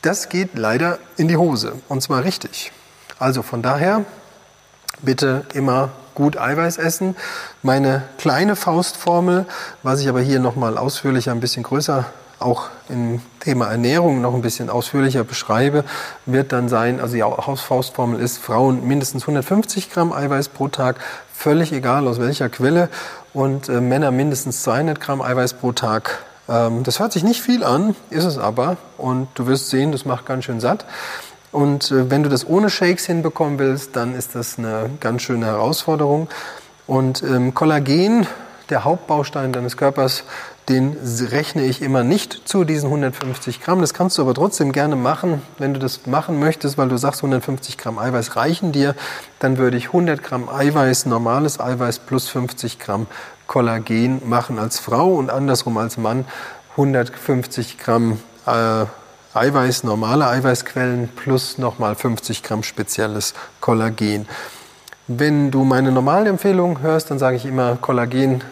[0.04, 2.72] das geht leider in die Hose und zwar richtig.
[3.18, 4.06] Also von daher
[5.02, 7.16] bitte immer gut Eiweiß essen.
[7.62, 9.46] Meine kleine Faustformel,
[9.82, 12.06] was ich aber hier nochmal ausführlicher, ein bisschen größer
[12.44, 15.84] auch im Thema Ernährung noch ein bisschen ausführlicher beschreibe,
[16.26, 20.98] wird dann sein, also die Hausfaustformel ist, Frauen mindestens 150 Gramm Eiweiß pro Tag,
[21.34, 22.90] völlig egal aus welcher Quelle,
[23.34, 26.20] und äh, Männer mindestens 200 Gramm Eiweiß pro Tag.
[26.48, 30.06] Ähm, das hört sich nicht viel an, ist es aber, und du wirst sehen, das
[30.06, 30.86] macht ganz schön satt.
[31.54, 35.46] Und äh, wenn du das ohne Shakes hinbekommen willst, dann ist das eine ganz schöne
[35.46, 36.28] Herausforderung.
[36.88, 38.28] Und ähm, Kollagen,
[38.70, 40.24] der Hauptbaustein deines Körpers,
[40.68, 40.98] den
[41.32, 43.82] rechne ich immer nicht zu diesen 150 Gramm.
[43.82, 45.42] Das kannst du aber trotzdem gerne machen.
[45.58, 48.96] Wenn du das machen möchtest, weil du sagst, 150 Gramm Eiweiß reichen dir,
[49.40, 53.08] dann würde ich 100 Gramm Eiweiß, normales Eiweiß plus 50 Gramm
[53.46, 56.26] Kollagen machen als Frau und andersrum als Mann
[56.72, 58.86] 150 Gramm äh,
[59.34, 64.28] Eiweiß, normale Eiweißquellen plus nochmal 50 Gramm spezielles Kollagen.
[65.08, 68.44] Wenn du meine normalen Empfehlungen hörst, dann sage ich immer Kollagen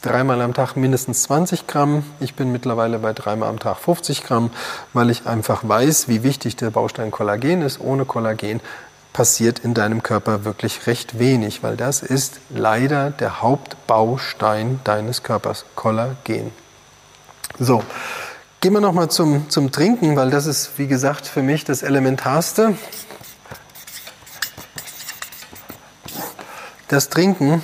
[0.00, 2.04] dreimal am Tag mindestens 20 Gramm.
[2.18, 4.50] Ich bin mittlerweile bei dreimal am Tag 50 Gramm,
[4.94, 7.78] weil ich einfach weiß, wie wichtig der Baustein Kollagen ist.
[7.78, 8.60] Ohne Kollagen
[9.12, 15.66] passiert in deinem Körper wirklich recht wenig, weil das ist leider der Hauptbaustein deines Körpers,
[15.74, 16.52] Kollagen.
[17.58, 17.82] So,
[18.62, 22.76] Gehen wir nochmal zum, zum Trinken, weil das ist, wie gesagt, für mich das Elementarste.
[26.86, 27.62] Das Trinken.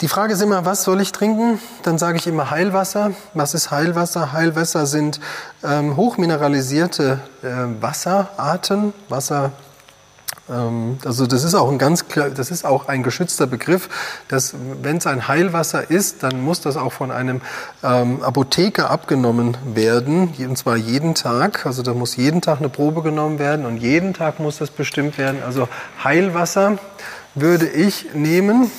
[0.00, 1.60] Die Frage ist immer, was soll ich trinken?
[1.84, 3.12] Dann sage ich immer Heilwasser.
[3.34, 4.32] Was ist Heilwasser?
[4.32, 5.20] Heilwasser sind
[5.62, 9.52] ähm, hochmineralisierte äh, Wasserarten, Wasser,
[10.48, 13.88] also das ist auch ein ganz klar, das ist auch ein geschützter Begriff,
[14.28, 17.40] dass wenn es ein Heilwasser ist, dann muss das auch von einem
[17.82, 21.64] ähm, Apotheker abgenommen werden, und zwar jeden Tag.
[21.64, 25.16] Also da muss jeden Tag eine Probe genommen werden und jeden Tag muss das bestimmt
[25.16, 25.42] werden.
[25.44, 25.68] Also
[26.02, 26.78] Heilwasser
[27.34, 28.70] würde ich nehmen.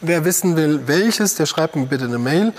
[0.00, 2.52] Wer wissen will, welches, der schreibt mir bitte eine Mail.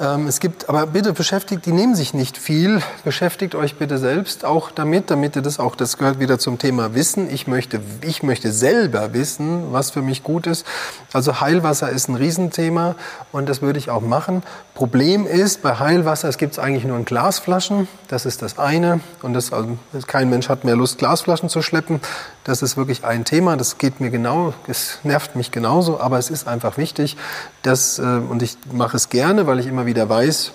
[0.00, 2.82] Ähm, es gibt, aber bitte beschäftigt, die nehmen sich nicht viel.
[3.04, 6.94] Beschäftigt euch bitte selbst auch damit, damit ihr das auch, das gehört wieder zum Thema
[6.94, 7.30] Wissen.
[7.30, 10.66] Ich möchte, ich möchte selber wissen, was für mich gut ist.
[11.12, 12.96] Also Heilwasser ist ein Riesenthema
[13.30, 14.42] und das würde ich auch machen.
[14.74, 17.86] Problem ist, bei Heilwasser, es gibt es eigentlich nur in Glasflaschen.
[18.08, 18.98] Das ist das eine.
[19.22, 19.76] Und das, also,
[20.08, 22.00] kein Mensch hat mehr Lust, Glasflaschen zu schleppen.
[22.42, 23.56] Das ist wirklich ein Thema.
[23.56, 27.16] Das geht mir genau, es nervt mich genauso, aber es ist einfach wichtig,
[27.62, 30.52] dass, äh, und ich mache es gerne, weil ich immer wieder weiß,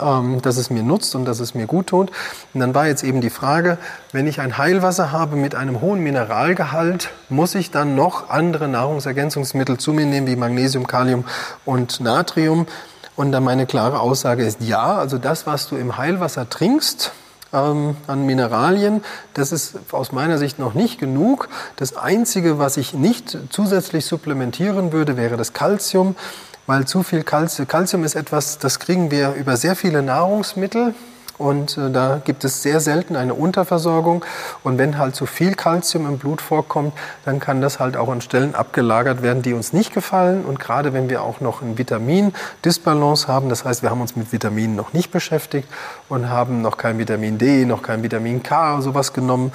[0.00, 2.10] ähm, dass es mir nutzt und dass es mir gut tut.
[2.52, 3.78] Und dann war jetzt eben die Frage,
[4.12, 9.78] wenn ich ein Heilwasser habe mit einem hohen Mineralgehalt, muss ich dann noch andere Nahrungsergänzungsmittel
[9.78, 11.24] zu mir nehmen, wie Magnesium, Kalium
[11.64, 12.66] und Natrium?
[13.14, 17.12] Und dann meine klare Aussage ist ja, also das, was du im Heilwasser trinkst,
[17.52, 19.02] ähm, an Mineralien.
[19.34, 21.48] Das ist aus meiner Sicht noch nicht genug.
[21.76, 26.16] Das Einzige, was ich nicht zusätzlich supplementieren würde, wäre das Calcium
[26.66, 30.94] weil zu viel Calcium, Calcium ist etwas, das kriegen wir über sehr viele Nahrungsmittel
[31.38, 34.24] und äh, da gibt es sehr selten eine Unterversorgung.
[34.62, 36.94] Und wenn halt zu viel Calcium im Blut vorkommt,
[37.24, 40.44] dann kann das halt auch an Stellen abgelagert werden, die uns nicht gefallen.
[40.44, 44.32] Und gerade wenn wir auch noch ein Vitamin-Disbalance haben, das heißt, wir haben uns mit
[44.32, 45.68] Vitaminen noch nicht beschäftigt
[46.08, 49.52] und haben noch kein Vitamin D, noch kein Vitamin K, sowas genommen,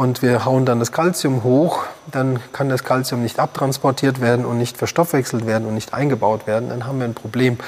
[0.00, 4.56] und wir hauen dann das Kalzium hoch, dann kann das Kalzium nicht abtransportiert werden und
[4.56, 7.58] nicht verstoffwechselt werden und nicht eingebaut werden, dann haben wir ein Problem.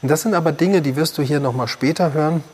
[0.00, 2.44] Und das sind aber Dinge, die wirst du hier nochmal später hören.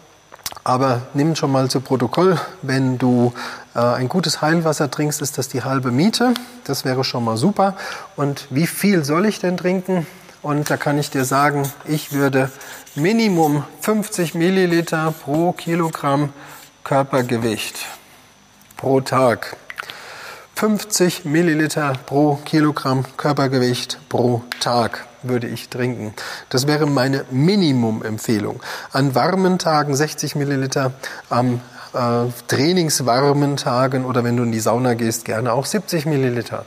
[0.65, 3.35] Aber nimm schon mal zu Protokoll, wenn du
[3.75, 6.33] äh, ein gutes Heilwasser trinkst, ist das die halbe Miete.
[6.65, 7.77] Das wäre schon mal super.
[8.17, 10.07] Und wie viel soll ich denn trinken?
[10.41, 12.51] Und da kann ich dir sagen, ich würde
[12.95, 16.33] Minimum 50 Milliliter pro Kilogramm
[16.85, 17.85] Körpergewicht
[18.77, 19.57] pro Tag.
[20.55, 26.15] 50 Milliliter pro Kilogramm Körpergewicht pro Tag würde ich trinken.
[26.49, 28.63] Das wäre meine Minimumempfehlung.
[28.93, 30.93] An warmen Tagen 60 Milliliter,
[31.29, 31.61] am
[31.93, 36.65] äh, trainingswarmen Tagen oder wenn du in die Sauna gehst, gerne auch 70 Milliliter.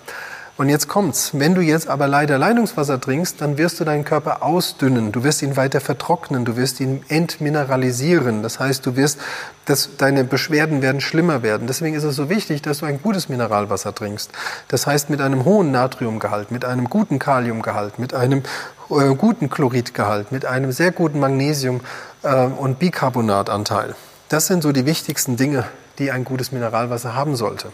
[0.60, 1.32] Und jetzt kommt's.
[1.32, 5.14] Wenn du jetzt aber leider Leitungswasser trinkst, dann wirst du deinen Körper ausdünnen.
[5.14, 6.44] Du wirst ihn weiter vertrocknen.
[6.44, 8.44] Du wirst ihn entmineralisieren.
[8.44, 9.22] Das heißt, du wirst,
[9.64, 11.66] dass deine Beschwerden werden schlimmer werden.
[11.66, 14.32] Deswegen ist es so wichtig, dass du ein gutes Mineralwasser trinkst.
[14.68, 18.44] Das heißt, mit einem hohen Natriumgehalt, mit einem guten Kaliumgehalt, mit einem
[18.90, 21.80] äh, guten Chloridgehalt, mit einem sehr guten Magnesium-
[22.24, 23.96] äh, und Bicarbonatanteil.
[24.28, 25.64] Das sind so die wichtigsten Dinge,
[26.00, 27.72] die ein gutes Mineralwasser haben sollte.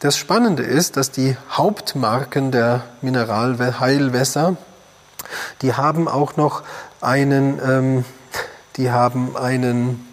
[0.00, 4.56] Das Spannende ist, dass die Hauptmarken der Mineralheilwässer,
[5.62, 6.62] die haben auch noch
[7.00, 8.04] einen, ähm,
[8.76, 10.06] die haben einen,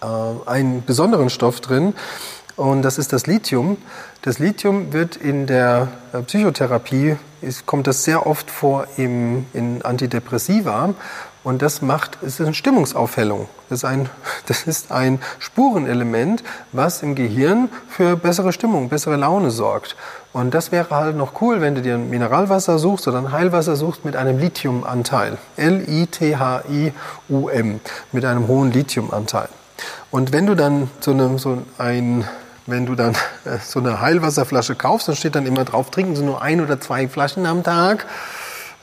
[0.00, 0.06] äh,
[0.48, 1.94] einen besonderen Stoff drin,
[2.58, 3.76] und das ist das Lithium.
[4.22, 9.82] Das Lithium wird in der äh, Psychotherapie, ist, kommt das sehr oft vor im, in
[9.82, 10.92] Antidepressiva
[11.48, 13.48] und das macht, es ist eine Stimmungsaufhellung.
[13.70, 14.10] Das ist, ein,
[14.46, 19.96] das ist ein Spurenelement, was im Gehirn für bessere Stimmung, bessere Laune sorgt.
[20.34, 23.76] Und das wäre halt noch cool, wenn du dir ein Mineralwasser suchst oder ein Heilwasser
[23.76, 25.38] suchst mit einem Lithiumanteil.
[25.56, 27.00] L-I-T-H-I-U-M.
[28.12, 29.48] Mit einem hohen Lithiumanteil.
[30.10, 32.28] Und wenn du dann so, eine, so ein
[32.66, 33.14] wenn du dann
[33.46, 36.78] äh, so eine Heilwasserflasche kaufst, dann steht dann immer drauf, trinken Sie nur ein oder
[36.78, 38.04] zwei Flaschen am Tag.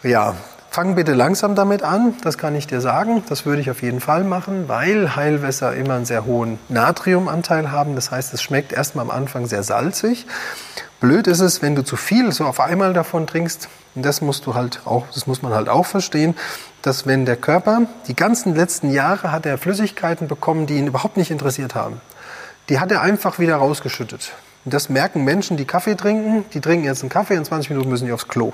[0.02, 0.34] Ja,
[0.76, 3.24] fang bitte langsam damit an, das kann ich dir sagen.
[3.30, 7.96] Das würde ich auf jeden Fall machen, weil Heilwässer immer einen sehr hohen Natriumanteil haben.
[7.96, 10.26] Das heißt, es schmeckt erstmal am Anfang sehr salzig.
[11.00, 13.70] Blöd ist es, wenn du zu viel so auf einmal davon trinkst.
[13.96, 16.36] Und das musst du halt auch, das muss man halt auch verstehen,
[16.82, 21.16] dass wenn der Körper die ganzen letzten Jahre hat er Flüssigkeiten bekommen, die ihn überhaupt
[21.16, 22.02] nicht interessiert haben
[22.70, 24.34] die hat er einfach wieder rausgeschüttet.
[24.64, 26.46] Und das merken Menschen, die Kaffee trinken.
[26.54, 28.54] Die trinken jetzt einen Kaffee, in 20 Minuten müssen die aufs Klo.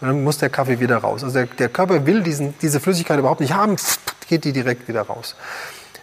[0.00, 1.22] Und dann muss der Kaffee wieder raus.
[1.22, 3.76] Also der, der Körper will diesen, diese Flüssigkeit überhaupt nicht haben,
[4.28, 5.34] geht die direkt wieder raus.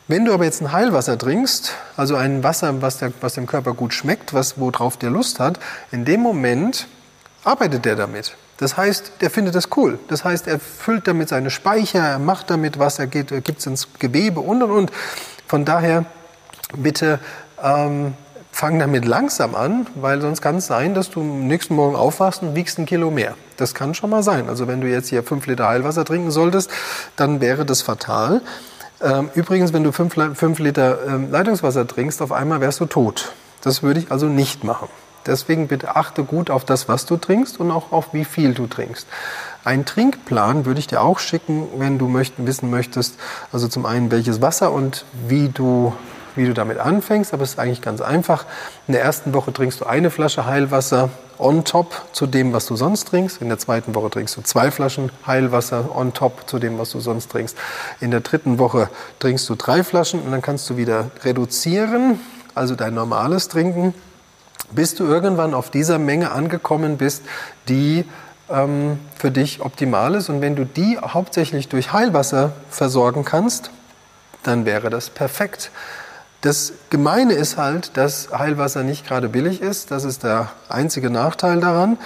[0.08, 3.74] Wenn du aber jetzt ein Heilwasser trinkst, also ein Wasser, was, der, was dem Körper
[3.74, 5.60] gut schmeckt, was, worauf der Lust hat,
[5.92, 6.88] in dem Moment
[7.44, 8.38] arbeitet der damit.
[8.58, 10.00] Das heißt, der findet das cool.
[10.08, 13.88] Das heißt, er füllt damit seine Speicher, er macht damit was, er gibt es ins
[14.00, 14.92] Gewebe und und und.
[15.48, 16.06] Von daher
[16.76, 17.20] bitte
[17.62, 18.14] ähm,
[18.58, 22.42] fang damit langsam an, weil sonst kann es sein, dass du am nächsten Morgen aufwachst
[22.42, 23.36] und wiegst ein Kilo mehr.
[23.56, 24.50] Das kann schon mal sein.
[24.50, 26.72] Also wenn du jetzt hier fünf Liter Heilwasser trinken solltest,
[27.16, 28.42] dann wäre das fatal.
[29.00, 33.32] Ähm, übrigens, wenn du 5 Liter ähm, Leitungswasser trinkst, auf einmal wärst du tot.
[33.62, 34.88] Das würde ich also nicht machen.
[35.28, 38.66] Deswegen bitte achte gut auf das, was du trinkst und auch auf wie viel du
[38.66, 39.06] trinkst.
[39.66, 43.20] Ein Trinkplan würde ich dir auch schicken, wenn du möchten, wissen möchtest,
[43.52, 45.94] also zum einen welches Wasser und wie du,
[46.38, 48.46] wie du damit anfängst, aber es ist eigentlich ganz einfach.
[48.88, 51.10] In der ersten Woche trinkst du eine Flasche Heilwasser
[51.40, 53.42] on top zu dem, was du sonst trinkst.
[53.42, 57.00] In der zweiten Woche trinkst du zwei Flaschen Heilwasser on top zu dem, was du
[57.00, 57.58] sonst trinkst.
[58.00, 62.20] In der dritten Woche trinkst du drei Flaschen und dann kannst du wieder reduzieren,
[62.56, 63.94] also dein normales Trinken,
[64.72, 67.24] bis du irgendwann auf dieser Menge angekommen bist,
[67.68, 68.06] die
[68.50, 70.30] ähm, für dich optimal ist.
[70.30, 73.70] Und wenn du die hauptsächlich durch Heilwasser versorgen kannst,
[74.44, 75.72] dann wäre das perfekt.
[76.42, 79.92] Das Gemeine ist halt, dass Heilwasser nicht gerade billig ist.
[79.92, 81.98] Das ist der einzige Nachteil daran.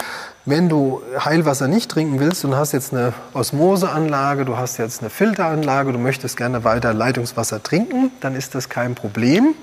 [0.46, 5.10] Wenn du Heilwasser nicht trinken willst und hast jetzt eine Osmoseanlage, du hast jetzt eine
[5.10, 9.54] Filteranlage, du möchtest gerne weiter Leitungswasser trinken, dann ist das kein Problem.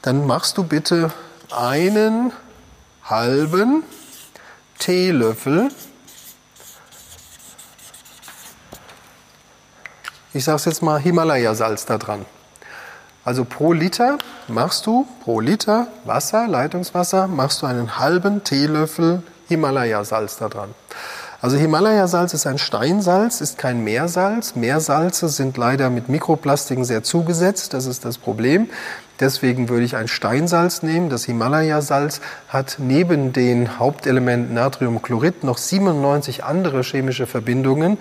[0.00, 1.12] Dann machst du bitte
[1.50, 2.32] einen
[3.04, 3.82] halben
[4.78, 5.68] Teelöffel
[10.34, 12.26] ich sage es jetzt mal, Himalaya-Salz da dran.
[13.24, 14.18] Also pro Liter
[14.48, 20.74] machst du, pro Liter Wasser, Leitungswasser, machst du einen halben Teelöffel Himalaya-Salz da dran.
[21.40, 24.56] Also Himalaya-Salz ist ein Steinsalz, ist kein Meersalz.
[24.56, 28.68] Meersalze sind leider mit Mikroplastiken sehr zugesetzt, das ist das Problem.
[29.20, 31.08] Deswegen würde ich ein Steinsalz nehmen.
[31.08, 37.98] Das Himalaya-Salz hat neben den Hauptelementen Natriumchlorid noch 97 andere chemische Verbindungen,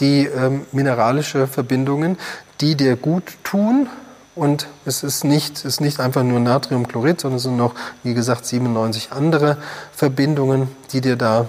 [0.00, 2.16] die ähm, mineralische Verbindungen,
[2.60, 3.88] die dir gut tun.
[4.34, 8.46] Und es ist nicht, ist nicht einfach nur Natriumchlorid, sondern es sind noch, wie gesagt,
[8.46, 9.58] 97 andere
[9.92, 11.48] Verbindungen, die dir da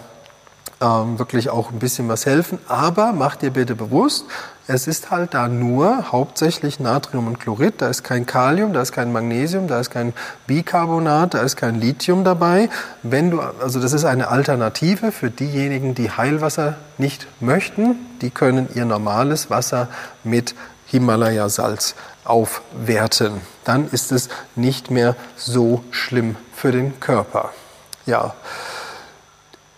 [0.81, 2.59] ähm, wirklich auch ein bisschen was helfen.
[2.67, 4.25] Aber mach dir bitte bewusst,
[4.67, 7.75] es ist halt da nur hauptsächlich Natrium und Chlorid.
[7.81, 10.13] Da ist kein Kalium, da ist kein Magnesium, da ist kein
[10.47, 12.69] Bicarbonat, da ist kein Lithium dabei.
[13.03, 17.95] Wenn du, also das ist eine Alternative für diejenigen, die Heilwasser nicht möchten.
[18.21, 19.87] Die können ihr normales Wasser
[20.23, 20.55] mit
[20.87, 21.95] Himalaya-Salz
[22.25, 23.41] aufwerten.
[23.63, 27.51] Dann ist es nicht mehr so schlimm für den Körper.
[28.05, 28.33] Ja.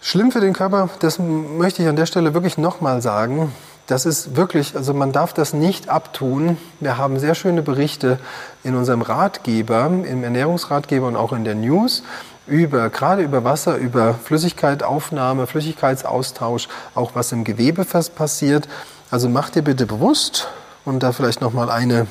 [0.01, 3.53] Schlimm für den Körper, das möchte ich an der Stelle wirklich nochmal sagen.
[3.87, 6.57] Das ist wirklich, also man darf das nicht abtun.
[6.79, 8.19] Wir haben sehr schöne Berichte
[8.63, 12.03] in unserem Ratgeber, im Ernährungsratgeber und auch in der News
[12.47, 18.67] über, gerade über Wasser, über Flüssigkeitsaufnahme, Flüssigkeitsaustausch, auch was im Gewebe passiert.
[19.11, 20.49] Also mach dir bitte bewusst
[20.85, 22.07] und da vielleicht nochmal eine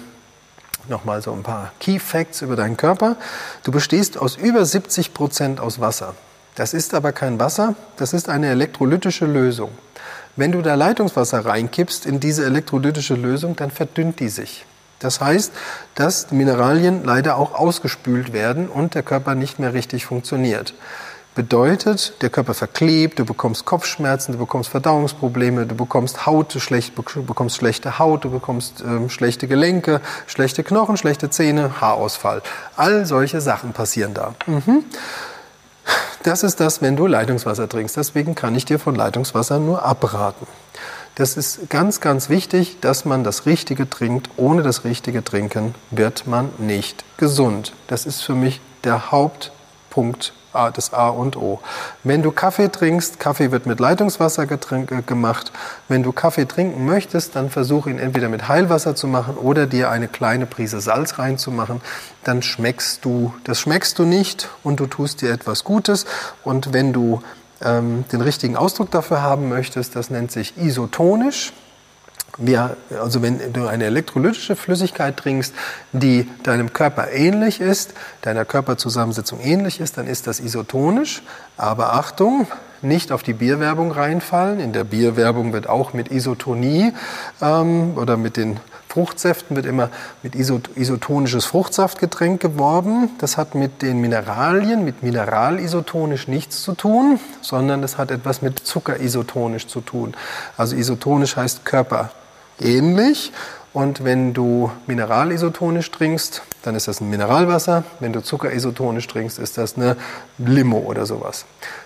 [0.88, 3.16] nochmal so ein paar Key Facts über deinen Körper.
[3.64, 6.14] Du bestehst aus über 70 Prozent aus Wasser.
[6.54, 9.70] Das ist aber kein Wasser, das ist eine elektrolytische Lösung.
[10.36, 14.64] Wenn du da Leitungswasser reinkippst in diese elektrolytische Lösung, dann verdünnt die sich.
[14.98, 15.52] Das heißt,
[15.94, 20.74] dass Mineralien leider auch ausgespült werden und der Körper nicht mehr richtig funktioniert.
[21.36, 26.94] Bedeutet, der Körper verklebt, du bekommst Kopfschmerzen, du bekommst Verdauungsprobleme, du bekommst Haut, du schlecht,
[26.94, 32.40] bekommst schlechte Haut, du bekommst ähm, schlechte Gelenke, schlechte Knochen, schlechte Zähne, Haarausfall.
[32.74, 34.34] All solche Sachen passieren da.
[34.46, 34.84] Mhm.
[36.22, 37.98] Das ist das, wenn du Leitungswasser trinkst.
[37.98, 40.46] Deswegen kann ich dir von Leitungswasser nur abraten.
[41.16, 44.30] Das ist ganz, ganz wichtig, dass man das Richtige trinkt.
[44.38, 47.74] Ohne das richtige Trinken wird man nicht gesund.
[47.88, 50.32] Das ist für mich der Hauptpunkt
[50.72, 51.60] das A und O.
[52.04, 55.52] Wenn du Kaffee trinkst, Kaffee wird mit Leitungswasser äh, gemacht.
[55.88, 59.90] Wenn du Kaffee trinken möchtest, dann versuch ihn entweder mit Heilwasser zu machen oder dir
[59.90, 61.80] eine kleine Prise Salz reinzumachen.
[62.24, 66.06] Dann schmeckst du, das schmeckst du nicht und du tust dir etwas Gutes.
[66.42, 67.22] Und wenn du
[67.64, 71.52] ähm, den richtigen Ausdruck dafür haben möchtest, das nennt sich isotonisch.
[72.38, 75.54] Wir, also wenn du eine elektrolytische Flüssigkeit trinkst,
[75.92, 81.22] die deinem Körper ähnlich ist, deiner Körperzusammensetzung ähnlich ist, dann ist das isotonisch.
[81.56, 82.46] Aber Achtung,
[82.82, 84.60] nicht auf die Bierwerbung reinfallen.
[84.60, 86.92] In der Bierwerbung wird auch mit Isotonie
[87.40, 89.90] ähm, oder mit den Fruchtsäften wird immer
[90.22, 93.10] mit isotonisches Fruchtsaftgetränk geworben.
[93.18, 98.60] Das hat mit den Mineralien, mit mineralisotonisch nichts zu tun, sondern es hat etwas mit
[98.60, 100.14] Zuckerisotonisch zu tun.
[100.56, 102.10] Also isotonisch heißt Körper
[102.60, 103.32] ähnlich.
[103.72, 107.84] Und wenn du mineralisotonisch trinkst, dann ist das ein Mineralwasser.
[108.00, 109.96] Wenn du zuckerisotonisch trinkst, ist das eine
[110.38, 111.44] Limo oder sowas.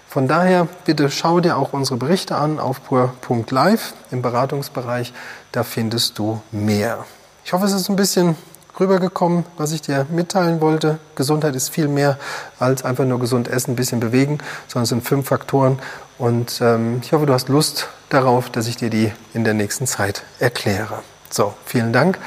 [0.09, 5.13] Von daher bitte schau dir auch unsere Berichte an auf pur.live im Beratungsbereich.
[5.53, 7.05] Da findest du mehr.
[7.45, 8.37] Ich hoffe, es ist ein bisschen
[8.79, 10.99] rübergekommen, was ich dir mitteilen wollte.
[11.15, 12.19] Gesundheit ist viel mehr
[12.59, 15.79] als einfach nur gesund essen, ein bisschen bewegen, sondern es sind fünf Faktoren.
[16.21, 19.87] Und ähm, ich hoffe, du hast Lust darauf, dass ich dir die in der nächsten
[19.87, 21.03] Zeit erkläre.
[21.31, 22.19] So, vielen Dank.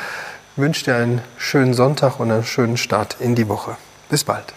[0.55, 3.77] wünsche dir einen schönen Sonntag und einen schönen Start in die Woche.
[4.09, 4.55] Bis bald.